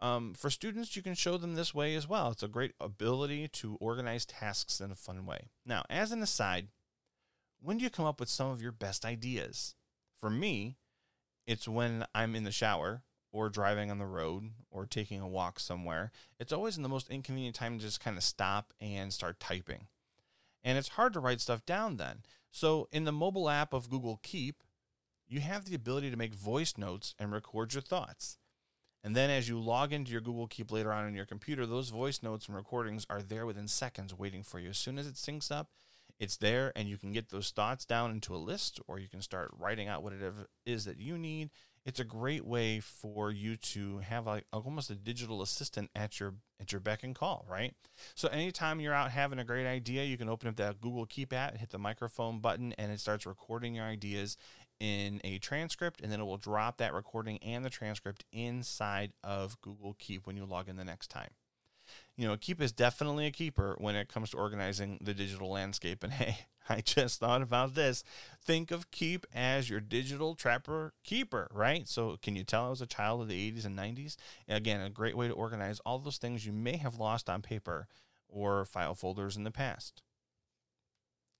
um, 0.00 0.34
for 0.34 0.50
students, 0.50 0.96
you 0.96 1.02
can 1.02 1.14
show 1.14 1.38
them 1.38 1.54
this 1.54 1.74
way 1.74 1.94
as 1.94 2.08
well. 2.08 2.30
It's 2.30 2.42
a 2.42 2.48
great 2.48 2.72
ability 2.80 3.48
to 3.48 3.78
organize 3.80 4.26
tasks 4.26 4.80
in 4.80 4.90
a 4.90 4.96
fun 4.96 5.24
way. 5.24 5.48
Now, 5.64 5.84
as 5.88 6.12
an 6.12 6.22
aside, 6.22 6.68
when 7.62 7.78
do 7.78 7.84
you 7.84 7.90
come 7.90 8.04
up 8.04 8.20
with 8.20 8.28
some 8.28 8.50
of 8.50 8.60
your 8.60 8.72
best 8.72 9.06
ideas? 9.06 9.74
For 10.18 10.28
me, 10.28 10.76
it's 11.46 11.66
when 11.66 12.04
I'm 12.14 12.34
in 12.34 12.44
the 12.44 12.52
shower 12.52 13.02
or 13.34 13.48
driving 13.48 13.90
on 13.90 13.98
the 13.98 14.06
road 14.06 14.44
or 14.70 14.86
taking 14.86 15.20
a 15.20 15.26
walk 15.26 15.58
somewhere, 15.58 16.12
it's 16.38 16.52
always 16.52 16.76
in 16.76 16.84
the 16.84 16.88
most 16.88 17.10
inconvenient 17.10 17.56
time 17.56 17.76
to 17.76 17.84
just 17.84 17.98
kind 17.98 18.16
of 18.16 18.22
stop 18.22 18.72
and 18.80 19.12
start 19.12 19.40
typing. 19.40 19.88
And 20.62 20.78
it's 20.78 20.90
hard 20.90 21.12
to 21.14 21.20
write 21.20 21.40
stuff 21.40 21.66
down 21.66 21.96
then. 21.96 22.22
So, 22.52 22.88
in 22.92 23.04
the 23.04 23.12
mobile 23.12 23.50
app 23.50 23.72
of 23.72 23.90
Google 23.90 24.20
Keep, 24.22 24.62
you 25.26 25.40
have 25.40 25.64
the 25.64 25.74
ability 25.74 26.12
to 26.12 26.16
make 26.16 26.32
voice 26.32 26.78
notes 26.78 27.16
and 27.18 27.32
record 27.32 27.74
your 27.74 27.82
thoughts. 27.82 28.38
And 29.02 29.16
then 29.16 29.30
as 29.30 29.48
you 29.48 29.58
log 29.58 29.92
into 29.92 30.12
your 30.12 30.20
Google 30.20 30.46
Keep 30.46 30.70
later 30.70 30.92
on 30.92 31.04
on 31.04 31.14
your 31.14 31.26
computer, 31.26 31.66
those 31.66 31.88
voice 31.88 32.22
notes 32.22 32.46
and 32.46 32.54
recordings 32.54 33.04
are 33.10 33.20
there 33.20 33.46
within 33.46 33.66
seconds 33.66 34.16
waiting 34.16 34.44
for 34.44 34.60
you. 34.60 34.70
As 34.70 34.78
soon 34.78 34.96
as 34.96 35.08
it 35.08 35.16
syncs 35.16 35.50
up, 35.50 35.70
it's 36.20 36.36
there 36.36 36.72
and 36.76 36.88
you 36.88 36.96
can 36.96 37.10
get 37.10 37.30
those 37.30 37.50
thoughts 37.50 37.84
down 37.84 38.12
into 38.12 38.34
a 38.34 38.38
list 38.38 38.80
or 38.86 39.00
you 39.00 39.08
can 39.08 39.20
start 39.20 39.50
writing 39.58 39.88
out 39.88 40.04
what 40.04 40.12
it 40.12 40.20
is 40.64 40.84
that 40.84 41.00
you 41.00 41.18
need 41.18 41.50
it's 41.84 42.00
a 42.00 42.04
great 42.04 42.44
way 42.44 42.80
for 42.80 43.30
you 43.30 43.56
to 43.56 43.98
have 43.98 44.26
like 44.26 44.44
almost 44.52 44.90
a 44.90 44.94
digital 44.94 45.42
assistant 45.42 45.90
at 45.94 46.18
your 46.18 46.34
at 46.60 46.72
your 46.72 46.80
beck 46.80 47.02
and 47.02 47.14
call, 47.14 47.44
right? 47.48 47.74
So 48.14 48.28
anytime 48.28 48.80
you're 48.80 48.94
out 48.94 49.10
having 49.10 49.38
a 49.38 49.44
great 49.44 49.66
idea, 49.66 50.04
you 50.04 50.16
can 50.16 50.28
open 50.28 50.48
up 50.48 50.56
that 50.56 50.80
Google 50.80 51.06
Keep 51.06 51.32
app, 51.32 51.56
hit 51.56 51.70
the 51.70 51.78
microphone 51.78 52.40
button, 52.40 52.72
and 52.78 52.90
it 52.90 53.00
starts 53.00 53.26
recording 53.26 53.74
your 53.74 53.84
ideas 53.84 54.36
in 54.80 55.20
a 55.24 55.38
transcript, 55.38 56.00
and 56.00 56.10
then 56.10 56.20
it 56.20 56.24
will 56.24 56.38
drop 56.38 56.78
that 56.78 56.94
recording 56.94 57.38
and 57.38 57.64
the 57.64 57.70
transcript 57.70 58.24
inside 58.32 59.12
of 59.22 59.60
Google 59.60 59.94
Keep 59.98 60.26
when 60.26 60.36
you 60.36 60.44
log 60.44 60.68
in 60.68 60.76
the 60.76 60.84
next 60.84 61.08
time 61.08 61.30
you 62.16 62.26
know, 62.26 62.36
Keep 62.36 62.60
is 62.60 62.72
definitely 62.72 63.26
a 63.26 63.30
keeper 63.30 63.76
when 63.78 63.96
it 63.96 64.08
comes 64.08 64.30
to 64.30 64.36
organizing 64.36 64.98
the 65.02 65.14
digital 65.14 65.50
landscape. 65.50 66.02
And 66.04 66.12
hey, 66.14 66.46
I 66.68 66.80
just 66.80 67.20
thought 67.20 67.42
about 67.42 67.74
this. 67.74 68.04
Think 68.44 68.70
of 68.70 68.90
Keep 68.90 69.26
as 69.34 69.68
your 69.68 69.80
digital 69.80 70.34
trapper 70.34 70.94
keeper, 71.02 71.48
right? 71.52 71.86
So, 71.88 72.16
can 72.22 72.36
you 72.36 72.44
tell 72.44 72.66
I 72.66 72.70
was 72.70 72.82
a 72.82 72.86
child 72.86 73.22
of 73.22 73.28
the 73.28 73.52
80s 73.52 73.64
and 73.64 73.78
90s? 73.78 74.16
Again, 74.48 74.80
a 74.80 74.90
great 74.90 75.16
way 75.16 75.28
to 75.28 75.34
organize 75.34 75.80
all 75.80 75.98
those 75.98 76.18
things 76.18 76.46
you 76.46 76.52
may 76.52 76.76
have 76.76 76.98
lost 76.98 77.28
on 77.28 77.42
paper 77.42 77.86
or 78.28 78.64
file 78.64 78.94
folders 78.94 79.36
in 79.36 79.44
the 79.44 79.50
past. 79.50 80.02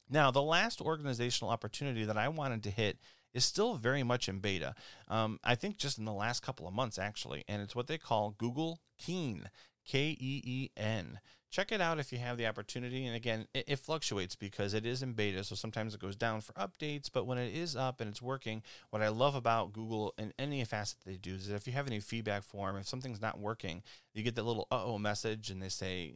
Now, 0.08 0.30
the 0.30 0.42
last 0.42 0.80
organizational 0.80 1.50
opportunity 1.50 2.04
that 2.04 2.18
I 2.18 2.28
wanted 2.28 2.62
to 2.64 2.70
hit 2.70 2.98
is 3.32 3.44
still 3.44 3.74
very 3.74 4.02
much 4.02 4.28
in 4.28 4.38
beta. 4.38 4.74
Um, 5.08 5.40
I 5.42 5.54
think 5.54 5.78
just 5.78 5.98
in 5.98 6.04
the 6.04 6.12
last 6.12 6.42
couple 6.42 6.68
of 6.68 6.74
months, 6.74 6.98
actually, 6.98 7.44
and 7.48 7.62
it's 7.62 7.74
what 7.74 7.86
they 7.86 7.98
call 7.98 8.34
Google 8.38 8.80
Keen. 8.98 9.48
K 9.84 10.16
E 10.18 10.42
E 10.44 10.70
N. 10.76 11.20
Check 11.54 11.70
it 11.70 11.80
out 11.80 12.00
if 12.00 12.12
you 12.12 12.18
have 12.18 12.36
the 12.36 12.48
opportunity. 12.48 13.06
And 13.06 13.14
again, 13.14 13.46
it, 13.54 13.66
it, 13.68 13.78
fluctuates 13.78 14.34
because 14.34 14.74
it 14.74 14.84
is 14.84 15.04
in 15.04 15.12
beta. 15.12 15.44
So 15.44 15.54
sometimes 15.54 15.94
it 15.94 16.00
goes 16.00 16.16
down 16.16 16.40
for 16.40 16.52
updates. 16.54 17.08
But 17.12 17.28
when 17.28 17.38
it 17.38 17.54
is 17.54 17.76
up 17.76 18.00
and 18.00 18.10
it's 18.10 18.20
working, 18.20 18.60
what 18.90 19.02
I 19.02 19.06
love 19.06 19.36
about 19.36 19.72
Google 19.72 20.14
and 20.18 20.34
any 20.36 20.64
facet 20.64 20.98
they 21.06 21.16
do 21.16 21.36
is 21.36 21.48
if 21.50 21.68
you 21.68 21.72
have 21.72 21.86
any 21.86 22.00
feedback 22.00 22.42
form, 22.42 22.76
if 22.76 22.88
something's 22.88 23.22
not 23.22 23.38
working, 23.38 23.84
you 24.14 24.24
get 24.24 24.34
that 24.34 24.42
little 24.42 24.66
uh 24.72 24.82
oh 24.84 24.98
message 24.98 25.48
and 25.48 25.62
they 25.62 25.68
say, 25.68 26.14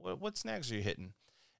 what 0.00 0.38
snags 0.38 0.72
are 0.72 0.76
you 0.76 0.80
hitting? 0.80 1.12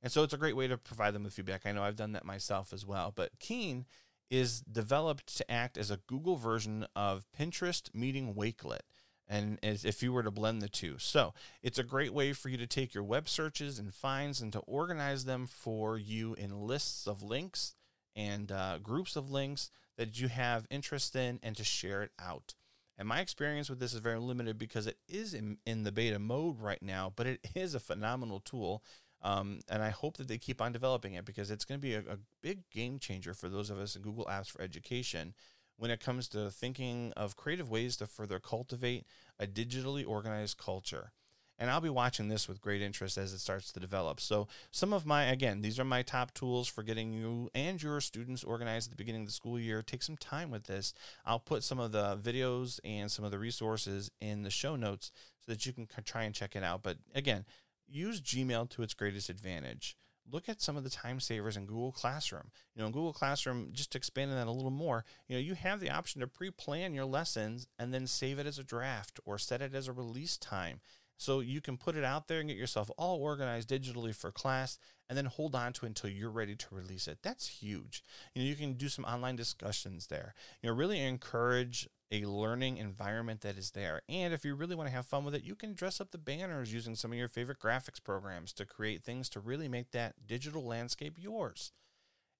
And 0.02 0.10
so 0.10 0.22
it's 0.22 0.32
a 0.32 0.38
great 0.38 0.56
way 0.56 0.66
to 0.66 0.78
provide 0.78 1.12
them 1.12 1.24
with 1.24 1.34
feedback. 1.34 1.66
I 1.66 1.72
know 1.72 1.82
I've 1.82 1.96
done 1.96 2.12
that 2.12 2.24
myself 2.24 2.72
as 2.72 2.86
well. 2.86 3.12
But 3.14 3.38
Keen 3.38 3.84
is 4.30 4.62
developed 4.62 5.36
to 5.36 5.50
act 5.50 5.76
as 5.76 5.90
a 5.90 6.00
Google 6.06 6.36
version 6.36 6.86
of 6.96 7.26
Pinterest 7.38 7.94
meeting 7.94 8.32
Wakelet 8.32 8.80
and 9.28 9.58
as 9.62 9.84
if 9.84 10.02
you 10.02 10.12
were 10.12 10.22
to 10.22 10.30
blend 10.30 10.62
the 10.62 10.68
two. 10.68 10.96
So 10.98 11.34
it's 11.62 11.78
a 11.78 11.84
great 11.84 12.12
way 12.12 12.32
for 12.32 12.48
you 12.48 12.56
to 12.56 12.66
take 12.66 12.94
your 12.94 13.04
web 13.04 13.28
searches 13.28 13.78
and 13.78 13.94
finds 13.94 14.40
and 14.40 14.52
to 14.54 14.60
organize 14.60 15.24
them 15.24 15.46
for 15.46 15.98
you 15.98 16.34
in 16.34 16.66
lists 16.66 17.06
of 17.06 17.22
links 17.22 17.74
and 18.16 18.50
uh, 18.50 18.78
groups 18.78 19.16
of 19.16 19.30
links 19.30 19.70
that 19.96 20.18
you 20.20 20.28
have 20.28 20.66
interest 20.70 21.14
in 21.14 21.38
and 21.42 21.56
to 21.56 21.64
share 21.64 22.02
it 22.02 22.12
out. 22.18 22.54
And 22.96 23.06
my 23.06 23.20
experience 23.20 23.70
with 23.70 23.78
this 23.78 23.94
is 23.94 24.00
very 24.00 24.18
limited 24.18 24.58
because 24.58 24.86
it 24.86 24.98
is 25.08 25.34
in, 25.34 25.58
in 25.66 25.84
the 25.84 25.92
beta 25.92 26.18
mode 26.18 26.60
right 26.60 26.82
now, 26.82 27.12
but 27.14 27.26
it 27.26 27.46
is 27.54 27.74
a 27.74 27.80
phenomenal 27.80 28.40
tool. 28.40 28.82
Um, 29.20 29.60
and 29.68 29.82
I 29.82 29.90
hope 29.90 30.16
that 30.16 30.28
they 30.28 30.38
keep 30.38 30.62
on 30.62 30.72
developing 30.72 31.14
it 31.14 31.24
because 31.24 31.50
it's 31.50 31.64
going 31.64 31.80
to 31.80 31.86
be 31.86 31.94
a, 31.94 32.00
a 32.00 32.18
big 32.40 32.68
game 32.70 32.98
changer 32.98 33.34
for 33.34 33.48
those 33.48 33.68
of 33.68 33.78
us 33.78 33.96
in 33.96 34.02
Google 34.02 34.26
Apps 34.26 34.48
for 34.48 34.62
Education 34.62 35.34
when 35.78 35.90
it 35.90 36.00
comes 36.00 36.28
to 36.28 36.50
thinking 36.50 37.12
of 37.16 37.36
creative 37.36 37.70
ways 37.70 37.96
to 37.96 38.06
further 38.06 38.38
cultivate 38.38 39.06
a 39.38 39.46
digitally 39.46 40.06
organized 40.06 40.58
culture. 40.58 41.12
And 41.60 41.70
I'll 41.70 41.80
be 41.80 41.88
watching 41.88 42.28
this 42.28 42.46
with 42.46 42.60
great 42.60 42.82
interest 42.82 43.18
as 43.18 43.32
it 43.32 43.38
starts 43.38 43.72
to 43.72 43.80
develop. 43.80 44.20
So, 44.20 44.46
some 44.70 44.92
of 44.92 45.04
my, 45.04 45.24
again, 45.24 45.60
these 45.60 45.80
are 45.80 45.84
my 45.84 46.02
top 46.02 46.32
tools 46.32 46.68
for 46.68 46.84
getting 46.84 47.12
you 47.12 47.50
and 47.52 47.82
your 47.82 48.00
students 48.00 48.44
organized 48.44 48.86
at 48.86 48.90
the 48.90 48.96
beginning 48.96 49.22
of 49.22 49.26
the 49.26 49.32
school 49.32 49.58
year. 49.58 49.82
Take 49.82 50.04
some 50.04 50.16
time 50.16 50.52
with 50.52 50.64
this. 50.64 50.94
I'll 51.26 51.40
put 51.40 51.64
some 51.64 51.80
of 51.80 51.90
the 51.90 52.16
videos 52.16 52.78
and 52.84 53.10
some 53.10 53.24
of 53.24 53.32
the 53.32 53.40
resources 53.40 54.08
in 54.20 54.42
the 54.42 54.50
show 54.50 54.76
notes 54.76 55.10
so 55.44 55.50
that 55.50 55.66
you 55.66 55.72
can 55.72 55.88
try 56.04 56.24
and 56.24 56.34
check 56.34 56.54
it 56.54 56.62
out. 56.62 56.84
But 56.84 56.98
again, 57.12 57.44
use 57.88 58.20
Gmail 58.20 58.70
to 58.70 58.82
its 58.82 58.94
greatest 58.94 59.28
advantage 59.28 59.96
look 60.30 60.48
at 60.48 60.60
some 60.60 60.76
of 60.76 60.84
the 60.84 60.90
time 60.90 61.20
savers 61.20 61.56
in 61.56 61.66
Google 61.66 61.92
Classroom. 61.92 62.50
You 62.74 62.80
know, 62.80 62.86
in 62.86 62.92
Google 62.92 63.12
Classroom, 63.12 63.70
just 63.72 63.96
expanding 63.96 64.36
that 64.36 64.46
a 64.46 64.52
little 64.52 64.70
more, 64.70 65.04
you 65.26 65.36
know, 65.36 65.40
you 65.40 65.54
have 65.54 65.80
the 65.80 65.90
option 65.90 66.20
to 66.20 66.26
pre-plan 66.26 66.94
your 66.94 67.04
lessons 67.04 67.66
and 67.78 67.92
then 67.92 68.06
save 68.06 68.38
it 68.38 68.46
as 68.46 68.58
a 68.58 68.64
draft 68.64 69.20
or 69.24 69.38
set 69.38 69.62
it 69.62 69.74
as 69.74 69.88
a 69.88 69.92
release 69.92 70.36
time. 70.36 70.80
So 71.16 71.40
you 71.40 71.60
can 71.60 71.76
put 71.76 71.96
it 71.96 72.04
out 72.04 72.28
there 72.28 72.40
and 72.40 72.48
get 72.48 72.56
yourself 72.56 72.90
all 72.96 73.18
organized 73.18 73.70
digitally 73.70 74.14
for 74.14 74.30
class 74.30 74.78
and 75.08 75.16
then 75.16 75.26
hold 75.26 75.54
on 75.54 75.72
to 75.74 75.86
it 75.86 75.88
until 75.88 76.10
you're 76.10 76.30
ready 76.30 76.54
to 76.56 76.74
release 76.74 77.08
it. 77.08 77.18
That's 77.22 77.46
huge. 77.48 78.02
You 78.34 78.42
know, 78.42 78.48
you 78.48 78.56
can 78.56 78.74
do 78.74 78.88
some 78.88 79.04
online 79.04 79.36
discussions 79.36 80.06
there. 80.08 80.34
You 80.62 80.68
know, 80.70 80.76
really 80.76 81.00
encourage 81.00 81.88
a 82.10 82.24
learning 82.24 82.78
environment 82.78 83.42
that 83.42 83.58
is 83.58 83.72
there. 83.72 84.00
And 84.08 84.32
if 84.32 84.44
you 84.44 84.54
really 84.54 84.74
want 84.74 84.88
to 84.88 84.94
have 84.94 85.06
fun 85.06 85.24
with 85.24 85.34
it, 85.34 85.44
you 85.44 85.54
can 85.54 85.74
dress 85.74 86.00
up 86.00 86.10
the 86.10 86.18
banners 86.18 86.72
using 86.72 86.94
some 86.94 87.12
of 87.12 87.18
your 87.18 87.28
favorite 87.28 87.58
graphics 87.58 88.02
programs 88.02 88.52
to 88.54 88.64
create 88.66 89.02
things 89.04 89.28
to 89.30 89.40
really 89.40 89.68
make 89.68 89.90
that 89.92 90.26
digital 90.26 90.64
landscape 90.64 91.16
yours. 91.18 91.72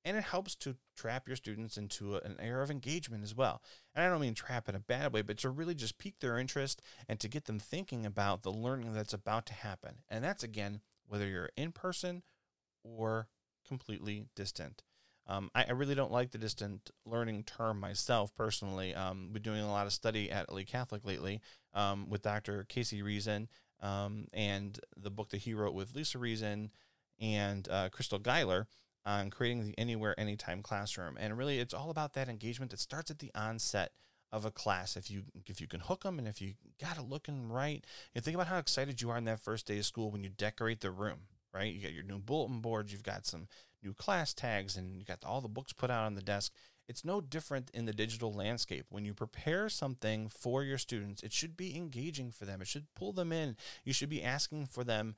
and 0.04 0.16
it 0.16 0.24
helps 0.24 0.54
to 0.54 0.76
trap 0.96 1.26
your 1.26 1.36
students 1.36 1.76
into 1.76 2.16
a, 2.16 2.20
an 2.20 2.36
era 2.40 2.62
of 2.62 2.70
engagement 2.70 3.22
as 3.22 3.34
well. 3.34 3.60
And 3.94 4.04
I 4.04 4.08
don't 4.08 4.20
mean 4.20 4.34
trap 4.34 4.68
in 4.68 4.74
a 4.74 4.80
bad 4.80 5.12
way, 5.12 5.22
but 5.22 5.38
to 5.38 5.50
really 5.50 5.74
just 5.74 5.98
pique 5.98 6.20
their 6.20 6.38
interest 6.38 6.80
and 7.08 7.20
to 7.20 7.28
get 7.28 7.44
them 7.46 7.58
thinking 7.58 8.06
about 8.06 8.42
the 8.42 8.52
learning 8.52 8.92
that's 8.94 9.12
about 9.12 9.46
to 9.46 9.54
happen. 9.54 9.96
And 10.08 10.24
that's 10.24 10.42
again, 10.42 10.80
whether 11.06 11.26
you're 11.28 11.50
in 11.56 11.72
person 11.72 12.22
or 12.82 13.28
completely 13.66 14.26
distant. 14.34 14.82
Um, 15.26 15.50
I, 15.54 15.64
I, 15.64 15.72
really 15.72 15.94
don't 15.94 16.10
like 16.10 16.30
the 16.30 16.38
distant 16.38 16.90
learning 17.04 17.44
term 17.44 17.78
myself 17.78 18.34
personally. 18.34 18.94
Um, 18.94 19.28
been 19.30 19.42
doing 19.42 19.60
a 19.60 19.70
lot 19.70 19.86
of 19.86 19.92
study 19.92 20.30
at 20.30 20.50
Lee 20.50 20.64
Catholic 20.64 21.04
lately 21.04 21.42
um, 21.74 22.08
with 22.08 22.22
Dr. 22.22 22.64
Casey 22.66 23.02
Reason 23.02 23.46
um, 23.82 24.26
and 24.32 24.80
the 24.96 25.10
book 25.10 25.28
that 25.30 25.38
he 25.38 25.52
wrote 25.52 25.74
with 25.74 25.94
Lisa 25.94 26.18
Reason 26.18 26.70
and 27.20 27.68
uh, 27.68 27.90
Crystal 27.90 28.18
Guiler 28.18 28.66
on 29.04 29.30
creating 29.30 29.64
the 29.64 29.78
anywhere, 29.78 30.18
anytime 30.18 30.62
classroom. 30.62 31.16
And 31.18 31.36
really, 31.36 31.58
it's 31.58 31.74
all 31.74 31.90
about 31.90 32.14
that 32.14 32.28
engagement 32.28 32.70
that 32.70 32.80
starts 32.80 33.10
at 33.10 33.18
the 33.18 33.30
onset 33.34 33.92
of 34.32 34.44
a 34.44 34.50
class. 34.50 34.96
If 34.96 35.10
you 35.10 35.24
if 35.46 35.60
you 35.60 35.66
can 35.66 35.80
hook 35.80 36.04
them 36.04 36.18
and 36.18 36.28
if 36.28 36.40
you 36.40 36.54
got 36.80 36.98
it 36.98 37.08
looking 37.08 37.48
right, 37.48 37.84
you 38.14 38.20
think 38.20 38.34
about 38.34 38.48
how 38.48 38.58
excited 38.58 39.00
you 39.00 39.10
are 39.10 39.16
on 39.16 39.24
that 39.24 39.40
first 39.40 39.66
day 39.66 39.78
of 39.78 39.86
school 39.86 40.10
when 40.10 40.22
you 40.22 40.30
decorate 40.30 40.80
the 40.80 40.90
room. 40.90 41.20
Right, 41.54 41.72
you 41.72 41.82
got 41.82 41.94
your 41.94 42.04
new 42.04 42.18
bulletin 42.18 42.60
boards, 42.60 42.92
you've 42.92 43.02
got 43.02 43.26
some 43.26 43.48
new 43.82 43.94
class 43.94 44.34
tags, 44.34 44.76
and 44.76 44.98
you 44.98 45.04
got 45.04 45.24
all 45.24 45.40
the 45.40 45.48
books 45.48 45.72
put 45.72 45.90
out 45.90 46.04
on 46.04 46.14
the 46.14 46.22
desk. 46.22 46.52
It's 46.88 47.04
no 47.04 47.20
different 47.20 47.70
in 47.72 47.84
the 47.84 47.92
digital 47.92 48.32
landscape. 48.32 48.86
When 48.90 49.04
you 49.04 49.14
prepare 49.14 49.68
something 49.68 50.28
for 50.28 50.62
your 50.62 50.78
students, 50.78 51.22
it 51.22 51.32
should 51.32 51.56
be 51.56 51.76
engaging 51.76 52.30
for 52.30 52.44
them. 52.44 52.60
It 52.60 52.68
should 52.68 52.86
pull 52.94 53.12
them 53.12 53.32
in. 53.32 53.56
You 53.84 53.92
should 53.92 54.08
be 54.08 54.22
asking 54.22 54.66
for 54.66 54.84
them 54.84 55.14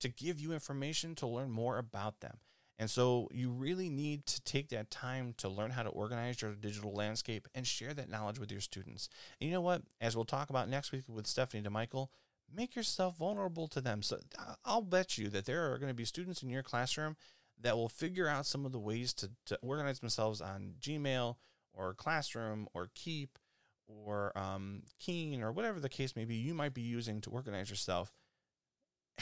to 0.00 0.08
give 0.08 0.40
you 0.40 0.52
information 0.52 1.14
to 1.16 1.26
learn 1.26 1.50
more 1.50 1.78
about 1.78 2.20
them. 2.20 2.38
And 2.78 2.88
so 2.88 3.28
you 3.32 3.50
really 3.50 3.88
need 3.88 4.26
to 4.26 4.40
take 4.42 4.68
that 4.68 4.90
time 4.90 5.34
to 5.38 5.48
learn 5.48 5.72
how 5.72 5.82
to 5.82 5.88
organize 5.88 6.40
your 6.40 6.54
digital 6.54 6.94
landscape 6.94 7.48
and 7.54 7.66
share 7.66 7.92
that 7.94 8.08
knowledge 8.08 8.38
with 8.38 8.52
your 8.52 8.60
students. 8.60 9.08
And 9.40 9.48
you 9.48 9.54
know 9.54 9.60
what? 9.60 9.82
As 10.00 10.14
we'll 10.14 10.24
talk 10.24 10.50
about 10.50 10.68
next 10.68 10.92
week 10.92 11.02
with 11.08 11.26
Stephanie 11.26 11.64
DeMichael, 11.64 12.08
make 12.54 12.74
yourself 12.74 13.16
vulnerable 13.18 13.68
to 13.68 13.80
them. 13.80 14.02
So 14.02 14.18
I'll 14.64 14.82
bet 14.82 15.18
you 15.18 15.28
that 15.30 15.44
there 15.44 15.72
are 15.72 15.78
going 15.78 15.90
to 15.90 15.94
be 15.94 16.04
students 16.04 16.42
in 16.42 16.50
your 16.50 16.62
classroom 16.62 17.16
that 17.60 17.76
will 17.76 17.88
figure 17.88 18.28
out 18.28 18.46
some 18.46 18.64
of 18.64 18.72
the 18.72 18.78
ways 18.78 19.12
to, 19.14 19.30
to 19.46 19.58
organize 19.62 20.00
themselves 20.00 20.40
on 20.40 20.74
Gmail 20.80 21.36
or 21.72 21.94
Classroom 21.94 22.68
or 22.74 22.90
Keep 22.94 23.38
or 23.86 24.36
um, 24.36 24.82
Keen 24.98 25.42
or 25.42 25.52
whatever 25.52 25.80
the 25.80 25.88
case 25.88 26.14
may 26.14 26.24
be 26.24 26.36
you 26.36 26.54
might 26.54 26.74
be 26.74 26.82
using 26.82 27.20
to 27.22 27.30
organize 27.30 27.70
yourself. 27.70 28.12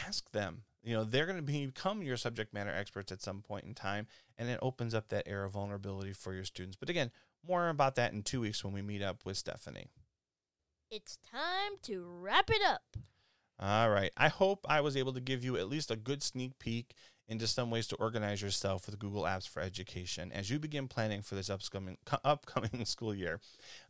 Ask 0.07 0.31
them. 0.33 0.63
You 0.83 0.95
know, 0.95 1.05
they're 1.05 1.27
going 1.27 1.39
to 1.39 1.43
become 1.43 2.03
your 2.03 2.17
subject 2.17 2.55
matter 2.55 2.71
experts 2.71 3.11
at 3.11 3.23
some 3.23 3.43
point 3.43 3.65
in 3.65 3.75
time, 3.75 4.07
and 4.39 4.49
it 4.49 4.59
opens 4.63 4.95
up 4.95 5.09
that 5.09 5.27
era 5.27 5.47
of 5.47 5.55
vulnerability 5.55 6.13
for 6.13 6.33
your 6.33 6.45
students. 6.45 6.77
But 6.79 6.91
again, 6.91 7.11
more 7.47 7.69
about 7.69 7.97
that 7.97 8.13
in 8.13 8.23
two 8.23 8.41
weeks 8.41 8.63
when 8.63 8.73
we 8.73 8.83
meet 8.83 9.03
up 9.03 9.25
with 9.25 9.37
Stephanie. 9.37 9.89
It's 10.91 11.19
time 11.29 11.73
to 11.83 12.05
wrap 12.05 12.51
it 12.51 12.63
up. 12.65 12.97
All 13.59 13.91
right. 13.91 14.13
I 14.17 14.29
hope 14.29 14.67
I 14.69 14.81
was 14.81 14.97
able 14.97 15.13
to 15.15 15.21
give 15.21 15.43
you 15.45 15.57
at 15.57 15.69
least 15.69 15.91
a 15.91 15.97
good 15.97 16.23
sneak 16.23 16.59
peek 16.59 16.95
into 17.29 17.47
some 17.47 17.71
ways 17.71 17.87
to 17.89 17.97
organize 17.97 18.41
yourself 18.41 18.87
with 18.87 18.99
Google 18.99 19.23
Apps 19.23 19.49
for 19.49 19.61
Education 19.61 20.31
as 20.33 20.49
you 20.49 20.59
begin 20.59 20.87
planning 20.89 21.23
for 21.23 21.35
this 21.35 21.51
upcoming 21.51 21.97
upcoming 22.25 22.85
school 22.85 23.15
year. 23.15 23.41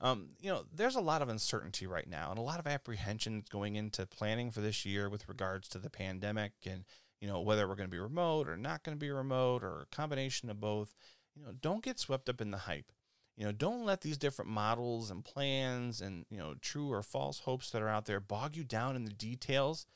Um, 0.01 0.31
you 0.41 0.51
know, 0.51 0.65
there's 0.73 0.97
a 0.97 1.01
lot 1.01 1.23
of 1.23 1.29
uncertainty 1.29 1.87
right 1.87 2.09
now 2.09 2.31
and 2.31 2.39
a 2.39 2.43
lot 2.43 2.61
of 2.61 2.67
apprehension 2.67 3.45
going 3.51 3.77
into 3.77 4.07
planning 4.07 4.51
for 4.51 4.61
this 4.61 4.87
year 4.87 5.09
with 5.09 5.29
regards 5.29 5.69
to 5.71 5.79
the 5.79 5.91
pandemic 5.91 6.53
and 6.65 6.85
you 7.21 7.29
know 7.29 7.41
whether 7.41 7.67
we're 7.67 7.77
going 7.77 7.89
to 7.89 7.95
be 7.95 7.99
remote 7.99 8.49
or 8.49 8.57
not 8.57 8.83
going 8.83 8.97
to 8.97 9.01
be 9.01 9.11
remote 9.11 9.63
or 9.63 9.83
a 9.83 9.97
combination 9.97 10.49
of 10.49 10.61
both. 10.61 10.95
You 11.35 11.45
know, 11.45 11.53
don't 11.61 11.85
get 11.85 11.99
swept 11.99 12.29
up 12.29 12.41
in 12.41 12.51
the 12.51 12.59
hype. 12.59 12.93
You 13.37 13.45
know, 13.45 13.53
don't 13.53 13.85
let 13.85 14.01
these 14.01 14.17
different 14.17 14.51
models 14.51 15.11
and 15.11 15.25
plans 15.25 16.01
and 16.01 16.25
you 16.31 16.39
know 16.39 16.55
true 16.61 16.91
or 16.91 17.03
false 17.03 17.41
hopes 17.41 17.71
that 17.71 17.83
are 17.83 17.89
out 17.89 18.07
there 18.07 18.21
bog 18.21 18.57
you 18.57 18.65
down 18.65 18.97
in 18.97 19.05
the 19.05 19.13
details 19.13 19.87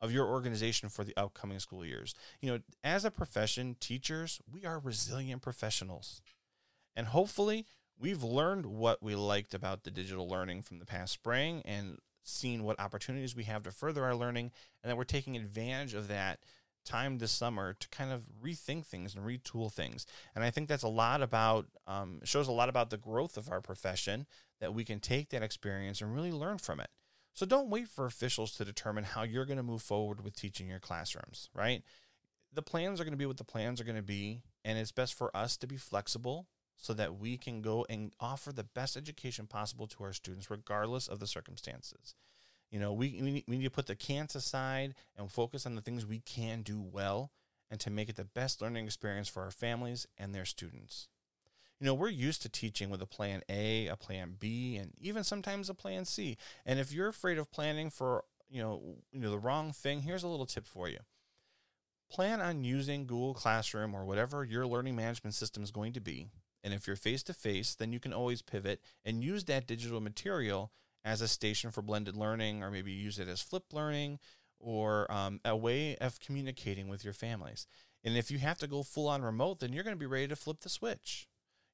of 0.00 0.12
your 0.12 0.26
organization 0.26 0.88
for 0.88 1.04
the 1.04 1.16
upcoming 1.16 1.58
school 1.58 1.84
years. 1.84 2.14
You 2.40 2.52
know, 2.52 2.58
as 2.84 3.04
a 3.04 3.10
profession, 3.10 3.76
teachers, 3.80 4.40
we 4.50 4.64
are 4.64 4.78
resilient 4.78 5.42
professionals. 5.42 6.20
And 6.94 7.06
hopefully, 7.06 7.66
we've 7.98 8.22
learned 8.22 8.66
what 8.66 9.02
we 9.02 9.14
liked 9.14 9.54
about 9.54 9.84
the 9.84 9.90
digital 9.90 10.28
learning 10.28 10.62
from 10.62 10.78
the 10.78 10.86
past 10.86 11.12
spring 11.12 11.62
and 11.64 11.98
seen 12.22 12.64
what 12.64 12.80
opportunities 12.80 13.36
we 13.36 13.44
have 13.44 13.62
to 13.62 13.70
further 13.70 14.04
our 14.04 14.14
learning, 14.14 14.50
and 14.82 14.90
that 14.90 14.96
we're 14.96 15.04
taking 15.04 15.36
advantage 15.36 15.94
of 15.94 16.08
that 16.08 16.40
time 16.86 17.18
this 17.18 17.32
summer 17.32 17.74
to 17.74 17.88
kind 17.88 18.10
of 18.10 18.24
rethink 18.42 18.86
things 18.86 19.14
and 19.14 19.26
retool 19.26 19.70
things. 19.70 20.06
And 20.34 20.42
I 20.42 20.50
think 20.50 20.68
that's 20.68 20.82
a 20.82 20.88
lot 20.88 21.20
about, 21.20 21.66
um, 21.86 22.20
shows 22.24 22.48
a 22.48 22.52
lot 22.52 22.70
about 22.70 22.90
the 22.90 22.96
growth 22.96 23.36
of 23.36 23.50
our 23.50 23.60
profession 23.60 24.26
that 24.60 24.72
we 24.72 24.84
can 24.84 25.00
take 25.00 25.28
that 25.30 25.42
experience 25.42 26.00
and 26.00 26.14
really 26.14 26.32
learn 26.32 26.58
from 26.58 26.80
it. 26.80 26.88
So 27.34 27.44
don't 27.44 27.68
wait 27.68 27.88
for 27.88 28.06
officials 28.06 28.52
to 28.52 28.64
determine 28.64 29.04
how 29.04 29.22
you're 29.22 29.44
going 29.44 29.58
to 29.58 29.62
move 29.62 29.82
forward 29.82 30.24
with 30.24 30.34
teaching 30.34 30.68
your 30.68 30.80
classrooms, 30.80 31.50
right? 31.52 31.82
The 32.54 32.62
plans 32.62 32.98
are 32.98 33.04
going 33.04 33.12
to 33.12 33.18
be 33.18 33.26
what 33.26 33.36
the 33.36 33.44
plans 33.44 33.78
are 33.78 33.84
going 33.84 33.96
to 33.96 34.02
be, 34.02 34.40
and 34.64 34.78
it's 34.78 34.92
best 34.92 35.12
for 35.12 35.36
us 35.36 35.58
to 35.58 35.66
be 35.66 35.76
flexible 35.76 36.46
so 36.78 36.94
that 36.94 37.18
we 37.18 37.36
can 37.36 37.60
go 37.60 37.84
and 37.90 38.12
offer 38.20 38.52
the 38.52 38.64
best 38.64 38.96
education 38.96 39.46
possible 39.46 39.86
to 39.86 40.04
our 40.04 40.14
students, 40.14 40.50
regardless 40.50 41.08
of 41.08 41.20
the 41.20 41.26
circumstances. 41.26 42.14
You 42.70 42.80
know, 42.80 42.92
we, 42.92 43.18
we, 43.22 43.30
need, 43.30 43.44
we 43.46 43.58
need 43.58 43.64
to 43.64 43.70
put 43.70 43.86
the 43.86 43.94
can'ts 43.94 44.34
aside 44.34 44.94
and 45.16 45.30
focus 45.30 45.66
on 45.66 45.74
the 45.74 45.80
things 45.80 46.04
we 46.04 46.20
can 46.20 46.62
do 46.62 46.80
well 46.80 47.30
and 47.70 47.80
to 47.80 47.90
make 47.90 48.08
it 48.08 48.16
the 48.16 48.24
best 48.24 48.60
learning 48.60 48.86
experience 48.86 49.28
for 49.28 49.42
our 49.42 49.50
families 49.50 50.06
and 50.18 50.34
their 50.34 50.44
students 50.44 51.08
you 51.78 51.86
know, 51.86 51.94
we're 51.94 52.08
used 52.08 52.42
to 52.42 52.48
teaching 52.48 52.88
with 52.88 53.02
a 53.02 53.06
plan 53.06 53.42
A, 53.48 53.86
a 53.86 53.96
plan 53.96 54.36
B, 54.38 54.76
and 54.76 54.92
even 55.00 55.24
sometimes 55.24 55.68
a 55.68 55.74
plan 55.74 56.04
C. 56.04 56.38
And 56.64 56.78
if 56.78 56.92
you're 56.92 57.08
afraid 57.08 57.38
of 57.38 57.50
planning 57.50 57.90
for, 57.90 58.24
you 58.48 58.62
know, 58.62 58.96
you 59.12 59.20
know 59.20 59.30
the 59.30 59.38
wrong 59.38 59.72
thing, 59.72 60.02
here's 60.02 60.22
a 60.22 60.28
little 60.28 60.46
tip 60.46 60.66
for 60.66 60.88
you. 60.88 60.98
Plan 62.10 62.40
on 62.40 62.64
using 62.64 63.06
Google 63.06 63.34
Classroom 63.34 63.94
or 63.94 64.04
whatever 64.04 64.44
your 64.44 64.66
learning 64.66 64.96
management 64.96 65.34
system 65.34 65.62
is 65.62 65.70
going 65.70 65.92
to 65.92 66.00
be. 66.00 66.28
And 66.64 66.72
if 66.72 66.86
you're 66.86 66.96
face 66.96 67.22
to 67.24 67.34
face, 67.34 67.74
then 67.74 67.92
you 67.92 68.00
can 68.00 68.12
always 68.12 68.42
pivot 68.42 68.80
and 69.04 69.22
use 69.22 69.44
that 69.44 69.66
digital 69.66 70.00
material 70.00 70.72
as 71.06 71.20
a 71.20 71.28
station 71.28 71.70
for 71.70 71.80
blended 71.80 72.16
learning, 72.16 72.62
or 72.62 72.70
maybe 72.70 72.90
use 72.92 73.18
it 73.18 73.28
as 73.28 73.40
flip 73.40 73.72
learning 73.72 74.18
or 74.58 75.10
um, 75.10 75.40
a 75.44 75.56
way 75.56 75.96
of 75.98 76.18
communicating 76.18 76.88
with 76.88 77.04
your 77.04 77.12
families. 77.12 77.66
And 78.02 78.16
if 78.16 78.30
you 78.30 78.38
have 78.38 78.58
to 78.58 78.66
go 78.66 78.82
full 78.82 79.08
on 79.08 79.22
remote, 79.22 79.60
then 79.60 79.72
you're 79.72 79.84
going 79.84 79.96
to 79.96 80.00
be 80.00 80.06
ready 80.06 80.26
to 80.28 80.36
flip 80.36 80.60
the 80.60 80.68
switch. 80.68 81.28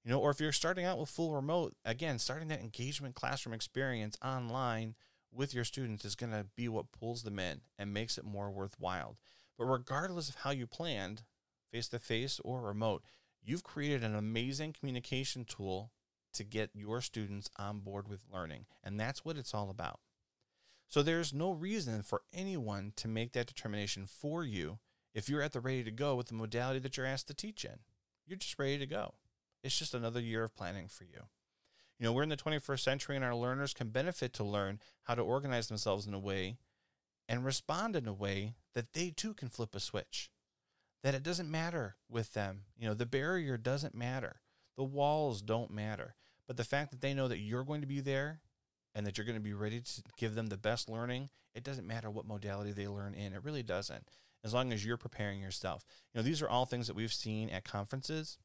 You 0.04 0.10
know, 0.10 0.20
or 0.20 0.30
if 0.30 0.40
you're 0.40 0.52
starting 0.52 0.84
out 0.84 0.98
with 0.98 1.08
full 1.08 1.32
remote, 1.32 1.74
again, 1.84 2.18
starting 2.18 2.48
that 2.48 2.60
engagement 2.60 3.14
classroom 3.14 3.54
experience 3.54 4.18
online 4.22 4.96
with 5.32 5.54
your 5.54 5.64
students 5.64 6.04
is 6.04 6.14
going 6.14 6.32
to 6.32 6.46
be 6.54 6.68
what 6.68 6.92
pulls 6.92 7.22
them 7.22 7.38
in 7.38 7.62
and 7.78 7.94
makes 7.94 8.18
it 8.18 8.24
more 8.24 8.50
worthwhile. 8.50 9.16
But 9.56 9.64
regardless 9.64 10.28
of 10.28 10.36
how 10.36 10.50
you 10.50 10.66
planned, 10.66 11.22
face 11.70 11.88
to 11.88 11.98
face 11.98 12.38
or 12.44 12.60
remote, 12.60 13.02
you've 13.42 13.62
created 13.62 14.04
an 14.04 14.14
amazing 14.14 14.74
communication 14.78 15.44
tool 15.44 15.90
to 16.32 16.44
get 16.44 16.70
your 16.74 17.00
students 17.00 17.50
on 17.56 17.80
board 17.80 18.08
with 18.08 18.24
learning. 18.32 18.66
And 18.82 18.98
that's 18.98 19.24
what 19.24 19.36
it's 19.36 19.54
all 19.54 19.70
about. 19.70 20.00
So 20.88 21.02
there's 21.02 21.32
no 21.32 21.52
reason 21.52 22.02
for 22.02 22.22
anyone 22.34 22.92
to 22.96 23.08
make 23.08 23.32
that 23.32 23.46
determination 23.46 24.06
for 24.06 24.44
you 24.44 24.78
if 25.14 25.28
you're 25.28 25.42
at 25.42 25.52
the 25.52 25.60
ready 25.60 25.84
to 25.84 25.90
go 25.90 26.14
with 26.14 26.26
the 26.26 26.34
modality 26.34 26.80
that 26.80 26.96
you're 26.96 27.06
asked 27.06 27.28
to 27.28 27.34
teach 27.34 27.64
in. 27.64 27.78
You're 28.26 28.38
just 28.38 28.58
ready 28.58 28.78
to 28.78 28.86
go. 28.86 29.14
It's 29.62 29.78
just 29.78 29.94
another 29.94 30.20
year 30.20 30.44
of 30.44 30.54
planning 30.54 30.88
for 30.88 31.04
you. 31.04 31.28
You 31.98 32.06
know, 32.06 32.12
we're 32.12 32.24
in 32.24 32.28
the 32.30 32.36
21st 32.36 32.80
century 32.80 33.16
and 33.16 33.24
our 33.24 33.34
learners 33.34 33.74
can 33.74 33.88
benefit 33.88 34.32
to 34.34 34.44
learn 34.44 34.80
how 35.04 35.14
to 35.14 35.22
organize 35.22 35.68
themselves 35.68 36.06
in 36.06 36.14
a 36.14 36.18
way 36.18 36.56
and 37.28 37.44
respond 37.44 37.96
in 37.96 38.06
a 38.06 38.12
way 38.12 38.54
that 38.74 38.92
they 38.92 39.10
too 39.10 39.34
can 39.34 39.48
flip 39.48 39.74
a 39.74 39.80
switch. 39.80 40.30
That 41.02 41.14
it 41.14 41.22
doesn't 41.22 41.50
matter 41.50 41.96
with 42.08 42.32
them. 42.32 42.62
You 42.76 42.88
know, 42.88 42.94
the 42.94 43.06
barrier 43.06 43.56
doesn't 43.56 43.94
matter. 43.94 44.40
The 44.76 44.84
walls 44.84 45.42
don't 45.42 45.70
matter. 45.70 46.16
But 46.46 46.56
the 46.56 46.64
fact 46.64 46.90
that 46.90 47.00
they 47.00 47.14
know 47.14 47.28
that 47.28 47.38
you're 47.38 47.64
going 47.64 47.80
to 47.82 47.86
be 47.86 48.00
there 48.00 48.40
and 48.94 49.06
that 49.06 49.16
you're 49.16 49.26
going 49.26 49.38
to 49.38 49.42
be 49.42 49.54
ready 49.54 49.80
to 49.80 50.02
give 50.16 50.34
them 50.34 50.48
the 50.48 50.56
best 50.58 50.88
learning, 50.88 51.30
it 51.54 51.64
doesn't 51.64 51.86
matter 51.86 52.10
what 52.10 52.26
modality 52.26 52.72
they 52.72 52.88
learn 52.88 53.14
in. 53.14 53.32
It 53.32 53.44
really 53.44 53.62
doesn't. 53.62 54.06
As 54.44 54.52
long 54.52 54.72
as 54.72 54.84
you're 54.84 54.96
preparing 54.96 55.40
yourself. 55.40 55.84
You 56.12 56.18
know, 56.18 56.24
these 56.24 56.42
are 56.42 56.48
all 56.48 56.66
things 56.66 56.88
that 56.88 56.96
we've 56.96 57.12
seen 57.12 57.48
at 57.50 57.64
conferences 57.64 58.38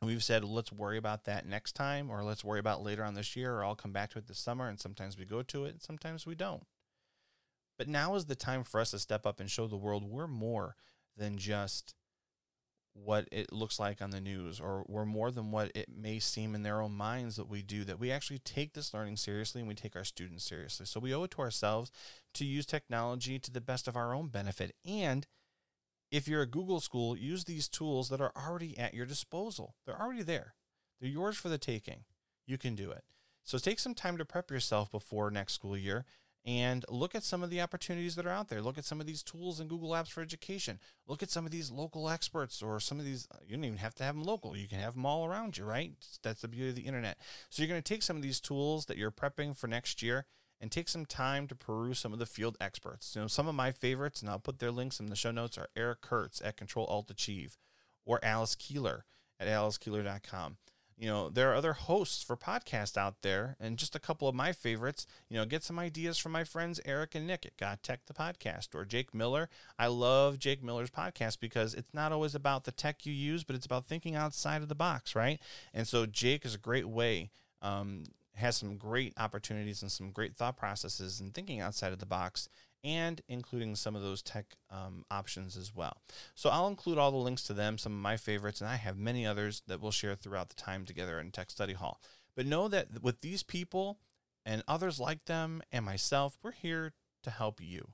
And 0.00 0.08
we've 0.10 0.22
said 0.22 0.44
let's 0.44 0.72
worry 0.72 0.98
about 0.98 1.24
that 1.24 1.46
next 1.46 1.72
time 1.72 2.10
or 2.10 2.22
let's 2.22 2.44
worry 2.44 2.60
about 2.60 2.82
later 2.82 3.02
on 3.02 3.14
this 3.14 3.34
year 3.34 3.54
or 3.54 3.64
I'll 3.64 3.74
come 3.74 3.92
back 3.92 4.10
to 4.10 4.18
it 4.18 4.26
this 4.26 4.38
summer 4.38 4.68
and 4.68 4.78
sometimes 4.78 5.16
we 5.16 5.24
go 5.24 5.42
to 5.42 5.64
it 5.64 5.70
and 5.70 5.82
sometimes 5.82 6.26
we 6.26 6.34
don't. 6.34 6.64
But 7.78 7.88
now 7.88 8.14
is 8.14 8.26
the 8.26 8.34
time 8.36 8.64
for 8.64 8.80
us 8.80 8.90
to 8.90 8.98
step 8.98 9.26
up 9.26 9.40
and 9.40 9.50
show 9.50 9.66
the 9.66 9.76
world 9.76 10.04
we're 10.04 10.26
more 10.26 10.76
than 11.16 11.38
just 11.38 11.94
what 13.04 13.28
it 13.30 13.52
looks 13.52 13.78
like 13.78 14.00
on 14.00 14.10
the 14.10 14.20
news 14.20 14.58
or 14.58 14.84
we're 14.88 15.04
more 15.04 15.30
than 15.30 15.50
what 15.52 15.70
it 15.74 15.88
may 15.94 16.18
seem 16.18 16.54
in 16.54 16.62
their 16.62 16.80
own 16.80 16.92
minds 16.92 17.36
that 17.36 17.48
we 17.48 17.62
do 17.62 17.84
that 17.84 18.00
we 18.00 18.10
actually 18.10 18.38
take 18.38 18.72
this 18.72 18.94
learning 18.94 19.16
seriously 19.16 19.60
and 19.60 19.68
we 19.68 19.74
take 19.74 19.94
our 19.94 20.04
students 20.04 20.44
seriously. 20.44 20.86
So 20.86 20.98
we 21.00 21.14
owe 21.14 21.24
it 21.24 21.30
to 21.32 21.42
ourselves 21.42 21.90
to 22.34 22.44
use 22.44 22.66
technology 22.66 23.38
to 23.38 23.50
the 23.52 23.60
best 23.60 23.86
of 23.86 23.96
our 23.96 24.14
own 24.14 24.28
benefit 24.28 24.74
and 24.84 25.26
If 26.10 26.28
you're 26.28 26.42
a 26.42 26.46
Google 26.46 26.80
school, 26.80 27.16
use 27.16 27.44
these 27.44 27.68
tools 27.68 28.08
that 28.08 28.20
are 28.20 28.32
already 28.36 28.78
at 28.78 28.94
your 28.94 29.06
disposal. 29.06 29.74
They're 29.84 30.00
already 30.00 30.22
there. 30.22 30.54
They're 31.00 31.10
yours 31.10 31.36
for 31.36 31.48
the 31.48 31.58
taking. 31.58 32.04
You 32.46 32.58
can 32.58 32.74
do 32.74 32.90
it. 32.92 33.04
So 33.44 33.58
take 33.58 33.78
some 33.78 33.94
time 33.94 34.16
to 34.18 34.24
prep 34.24 34.50
yourself 34.50 34.90
before 34.90 35.30
next 35.30 35.54
school 35.54 35.76
year 35.76 36.04
and 36.46 36.84
look 36.88 37.16
at 37.16 37.24
some 37.24 37.42
of 37.42 37.50
the 37.50 37.60
opportunities 37.60 38.14
that 38.14 38.24
are 38.24 38.30
out 38.30 38.48
there. 38.48 38.62
Look 38.62 38.78
at 38.78 38.84
some 38.84 39.00
of 39.00 39.06
these 39.06 39.24
tools 39.24 39.58
in 39.58 39.66
Google 39.66 39.90
Apps 39.90 40.10
for 40.10 40.22
Education. 40.22 40.78
Look 41.08 41.22
at 41.22 41.30
some 41.30 41.44
of 41.44 41.50
these 41.50 41.72
local 41.72 42.08
experts 42.08 42.62
or 42.62 42.78
some 42.78 43.00
of 43.00 43.04
these, 43.04 43.26
you 43.44 43.56
don't 43.56 43.64
even 43.64 43.78
have 43.78 43.96
to 43.96 44.04
have 44.04 44.14
them 44.14 44.24
local. 44.24 44.56
You 44.56 44.68
can 44.68 44.78
have 44.78 44.94
them 44.94 45.04
all 45.04 45.26
around 45.26 45.58
you, 45.58 45.64
right? 45.64 45.92
That's 46.22 46.42
the 46.42 46.48
beauty 46.48 46.68
of 46.68 46.76
the 46.76 46.82
internet. 46.82 47.18
So 47.50 47.62
you're 47.62 47.68
going 47.68 47.82
to 47.82 47.94
take 47.94 48.04
some 48.04 48.16
of 48.16 48.22
these 48.22 48.38
tools 48.38 48.86
that 48.86 48.96
you're 48.96 49.10
prepping 49.10 49.56
for 49.56 49.66
next 49.66 50.02
year 50.02 50.26
and 50.60 50.70
take 50.70 50.88
some 50.88 51.04
time 51.04 51.48
to 51.48 51.56
peruse 51.56 51.98
some 51.98 52.12
of 52.12 52.20
the 52.20 52.26
field 52.26 52.56
experts. 52.60 53.14
You 53.16 53.22
know, 53.22 53.26
some 53.26 53.48
of 53.48 53.56
my 53.56 53.72
favorites, 53.72 54.22
and 54.22 54.30
I'll 54.30 54.38
put 54.38 54.60
their 54.60 54.70
links 54.70 55.00
in 55.00 55.06
the 55.06 55.16
show 55.16 55.32
notes, 55.32 55.58
are 55.58 55.68
Eric 55.76 56.00
Curts 56.00 56.40
at 56.44 56.56
Control 56.56 56.86
Alt 56.86 57.10
Achieve 57.10 57.58
or 58.04 58.20
Alice 58.22 58.54
Keeler 58.54 59.04
at 59.40 59.48
alicekeeler.com 59.48 60.58
you 60.98 61.06
know 61.06 61.28
there 61.28 61.50
are 61.50 61.54
other 61.54 61.74
hosts 61.74 62.22
for 62.22 62.36
podcasts 62.36 62.96
out 62.96 63.22
there 63.22 63.56
and 63.60 63.76
just 63.76 63.94
a 63.94 64.00
couple 64.00 64.28
of 64.28 64.34
my 64.34 64.52
favorites 64.52 65.06
you 65.28 65.36
know 65.36 65.44
get 65.44 65.62
some 65.62 65.78
ideas 65.78 66.18
from 66.18 66.32
my 66.32 66.44
friends 66.44 66.80
eric 66.84 67.14
and 67.14 67.26
nick 67.26 67.44
at 67.44 67.56
got 67.56 67.82
tech 67.82 68.00
the 68.06 68.14
podcast 68.14 68.74
or 68.74 68.84
jake 68.84 69.14
miller. 69.14 69.48
I 69.78 69.88
love 69.88 70.38
jake 70.38 70.62
miller's 70.62 70.90
podcast 70.90 71.40
because 71.40 71.74
it's 71.74 71.92
not 71.92 72.12
always 72.12 72.34
about 72.34 72.64
the 72.64 72.72
tech 72.72 73.04
you 73.04 73.12
use 73.12 73.44
but 73.44 73.56
it's 73.56 73.66
about 73.66 73.86
thinking 73.86 74.14
outside 74.14 74.62
of 74.62 74.68
the 74.68 74.74
box 74.74 75.14
right? 75.14 75.40
And 75.74 75.86
so 75.86 76.06
jake 76.06 76.44
is 76.44 76.54
a 76.54 76.58
great 76.58 76.88
way 76.88 77.30
um, 77.62 78.04
has 78.34 78.56
some 78.56 78.76
great 78.76 79.14
opportunities 79.16 79.82
and 79.82 79.90
some 79.90 80.10
great 80.10 80.36
thought 80.36 80.56
processes 80.56 81.20
and 81.20 81.34
thinking 81.34 81.60
outside 81.60 81.92
of 81.92 81.98
the 81.98 82.06
box 82.06 82.48
and 82.86 83.20
including 83.28 83.74
some 83.74 83.96
of 83.96 84.02
those 84.02 84.22
tech 84.22 84.54
um, 84.70 85.04
options 85.10 85.56
as 85.56 85.74
well. 85.74 86.00
So 86.36 86.50
I'll 86.50 86.68
include 86.68 86.98
all 86.98 87.10
the 87.10 87.16
links 87.16 87.42
to 87.44 87.52
them, 87.52 87.78
some 87.78 87.92
of 87.92 87.98
my 87.98 88.16
favorites, 88.16 88.60
and 88.60 88.70
I 88.70 88.76
have 88.76 88.96
many 88.96 89.26
others 89.26 89.62
that 89.66 89.82
we'll 89.82 89.90
share 89.90 90.14
throughout 90.14 90.50
the 90.50 90.54
time 90.54 90.84
together 90.84 91.18
in 91.18 91.32
Tech 91.32 91.50
Study 91.50 91.72
Hall. 91.72 92.00
But 92.36 92.46
know 92.46 92.68
that 92.68 93.02
with 93.02 93.22
these 93.22 93.42
people 93.42 93.98
and 94.44 94.62
others 94.68 95.00
like 95.00 95.24
them 95.24 95.62
and 95.72 95.84
myself, 95.84 96.38
we're 96.44 96.52
here 96.52 96.92
to 97.24 97.30
help 97.30 97.60
you. 97.60 97.88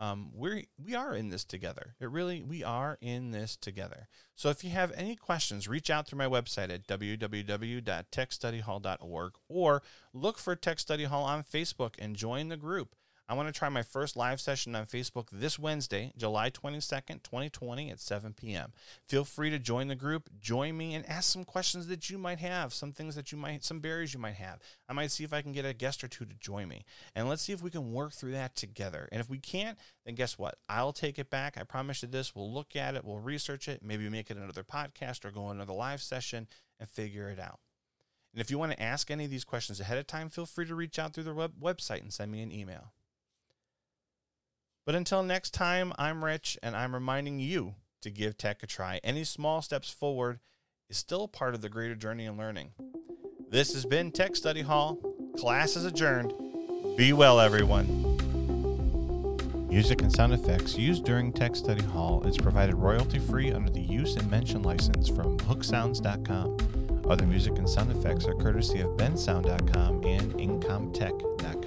Um, 0.00 0.30
we're 0.32 0.62
we 0.82 0.94
are 0.94 1.14
in 1.14 1.28
this 1.28 1.44
together. 1.44 1.94
It 2.00 2.08
really 2.08 2.42
we 2.44 2.62
are 2.62 2.98
in 3.00 3.32
this 3.32 3.56
together. 3.56 4.06
So 4.36 4.48
if 4.48 4.62
you 4.62 4.70
have 4.70 4.92
any 4.92 5.16
questions, 5.16 5.66
reach 5.66 5.90
out 5.90 6.06
through 6.06 6.18
my 6.18 6.28
website 6.28 6.72
at 6.72 6.86
www.techstudyhall.org 6.86 9.32
or 9.48 9.82
look 10.14 10.38
for 10.38 10.54
Tech 10.54 10.78
Study 10.78 11.02
Hall 11.04 11.24
on 11.24 11.42
Facebook 11.42 11.94
and 11.98 12.14
join 12.14 12.48
the 12.48 12.56
group. 12.56 12.94
I 13.30 13.34
want 13.34 13.46
to 13.46 13.52
try 13.52 13.68
my 13.68 13.82
first 13.82 14.16
live 14.16 14.40
session 14.40 14.74
on 14.74 14.86
Facebook 14.86 15.26
this 15.30 15.58
Wednesday, 15.58 16.12
July 16.16 16.48
22nd, 16.48 17.22
2020 17.22 17.90
at 17.90 18.00
7 18.00 18.32
p.m. 18.32 18.72
Feel 19.06 19.26
free 19.26 19.50
to 19.50 19.58
join 19.58 19.88
the 19.88 19.94
group, 19.94 20.30
join 20.40 20.74
me, 20.74 20.94
and 20.94 21.06
ask 21.06 21.30
some 21.30 21.44
questions 21.44 21.88
that 21.88 22.08
you 22.08 22.16
might 22.16 22.38
have, 22.38 22.72
some 22.72 22.90
things 22.90 23.14
that 23.16 23.30
you 23.30 23.36
might, 23.36 23.62
some 23.62 23.80
barriers 23.80 24.14
you 24.14 24.18
might 24.18 24.36
have. 24.36 24.60
I 24.88 24.94
might 24.94 25.10
see 25.10 25.24
if 25.24 25.34
I 25.34 25.42
can 25.42 25.52
get 25.52 25.66
a 25.66 25.74
guest 25.74 26.02
or 26.02 26.08
two 26.08 26.24
to 26.24 26.34
join 26.40 26.68
me. 26.68 26.86
And 27.14 27.28
let's 27.28 27.42
see 27.42 27.52
if 27.52 27.62
we 27.62 27.70
can 27.70 27.92
work 27.92 28.14
through 28.14 28.32
that 28.32 28.56
together. 28.56 29.10
And 29.12 29.20
if 29.20 29.28
we 29.28 29.38
can't, 29.38 29.76
then 30.06 30.14
guess 30.14 30.38
what? 30.38 30.56
I'll 30.66 30.94
take 30.94 31.18
it 31.18 31.28
back. 31.28 31.58
I 31.58 31.64
promise 31.64 32.02
you 32.02 32.08
this. 32.08 32.34
We'll 32.34 32.50
look 32.50 32.76
at 32.76 32.94
it, 32.94 33.04
we'll 33.04 33.18
research 33.18 33.68
it, 33.68 33.82
maybe 33.82 34.08
make 34.08 34.30
it 34.30 34.38
another 34.38 34.64
podcast 34.64 35.26
or 35.26 35.30
go 35.30 35.50
another 35.50 35.74
live 35.74 36.00
session 36.00 36.48
and 36.80 36.88
figure 36.88 37.28
it 37.28 37.38
out. 37.38 37.60
And 38.32 38.40
if 38.40 38.50
you 38.50 38.58
want 38.58 38.72
to 38.72 38.82
ask 38.82 39.10
any 39.10 39.26
of 39.26 39.30
these 39.30 39.44
questions 39.44 39.80
ahead 39.80 39.98
of 39.98 40.06
time, 40.06 40.30
feel 40.30 40.46
free 40.46 40.64
to 40.64 40.74
reach 40.74 40.98
out 40.98 41.12
through 41.12 41.24
the 41.24 41.34
web- 41.34 41.60
website 41.60 42.00
and 42.00 42.12
send 42.12 42.32
me 42.32 42.40
an 42.40 42.52
email. 42.52 42.92
But 44.88 44.94
until 44.94 45.22
next 45.22 45.52
time, 45.52 45.92
I'm 45.98 46.24
Rich, 46.24 46.56
and 46.62 46.74
I'm 46.74 46.94
reminding 46.94 47.40
you 47.40 47.74
to 48.00 48.08
give 48.08 48.38
tech 48.38 48.62
a 48.62 48.66
try. 48.66 49.00
Any 49.04 49.22
small 49.22 49.60
steps 49.60 49.90
forward 49.90 50.40
is 50.88 50.96
still 50.96 51.28
part 51.28 51.54
of 51.54 51.60
the 51.60 51.68
greater 51.68 51.94
journey 51.94 52.24
in 52.24 52.38
learning. 52.38 52.70
This 53.50 53.74
has 53.74 53.84
been 53.84 54.10
Tech 54.10 54.34
Study 54.34 54.62
Hall. 54.62 54.98
Class 55.36 55.76
is 55.76 55.84
adjourned. 55.84 56.32
Be 56.96 57.12
well, 57.12 57.38
everyone. 57.38 57.86
Music 59.68 60.00
and 60.00 60.10
sound 60.10 60.32
effects 60.32 60.78
used 60.78 61.04
during 61.04 61.34
Tech 61.34 61.54
Study 61.54 61.82
Hall 61.82 62.26
is 62.26 62.38
provided 62.38 62.74
royalty 62.76 63.18
free 63.18 63.52
under 63.52 63.70
the 63.70 63.82
use 63.82 64.16
and 64.16 64.30
mention 64.30 64.62
license 64.62 65.06
from 65.06 65.36
hooksounds.com. 65.40 67.04
Other 67.10 67.26
music 67.26 67.58
and 67.58 67.68
sound 67.68 67.90
effects 67.90 68.24
are 68.24 68.34
courtesy 68.36 68.80
of 68.80 68.96
bensound.com 68.96 70.06
and 70.06 70.32
incompetech.com. 70.32 71.57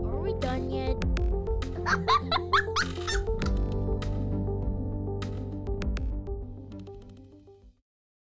Are 0.08 0.22
we 0.22 0.32
done 0.40 0.70
yet? 0.70 0.96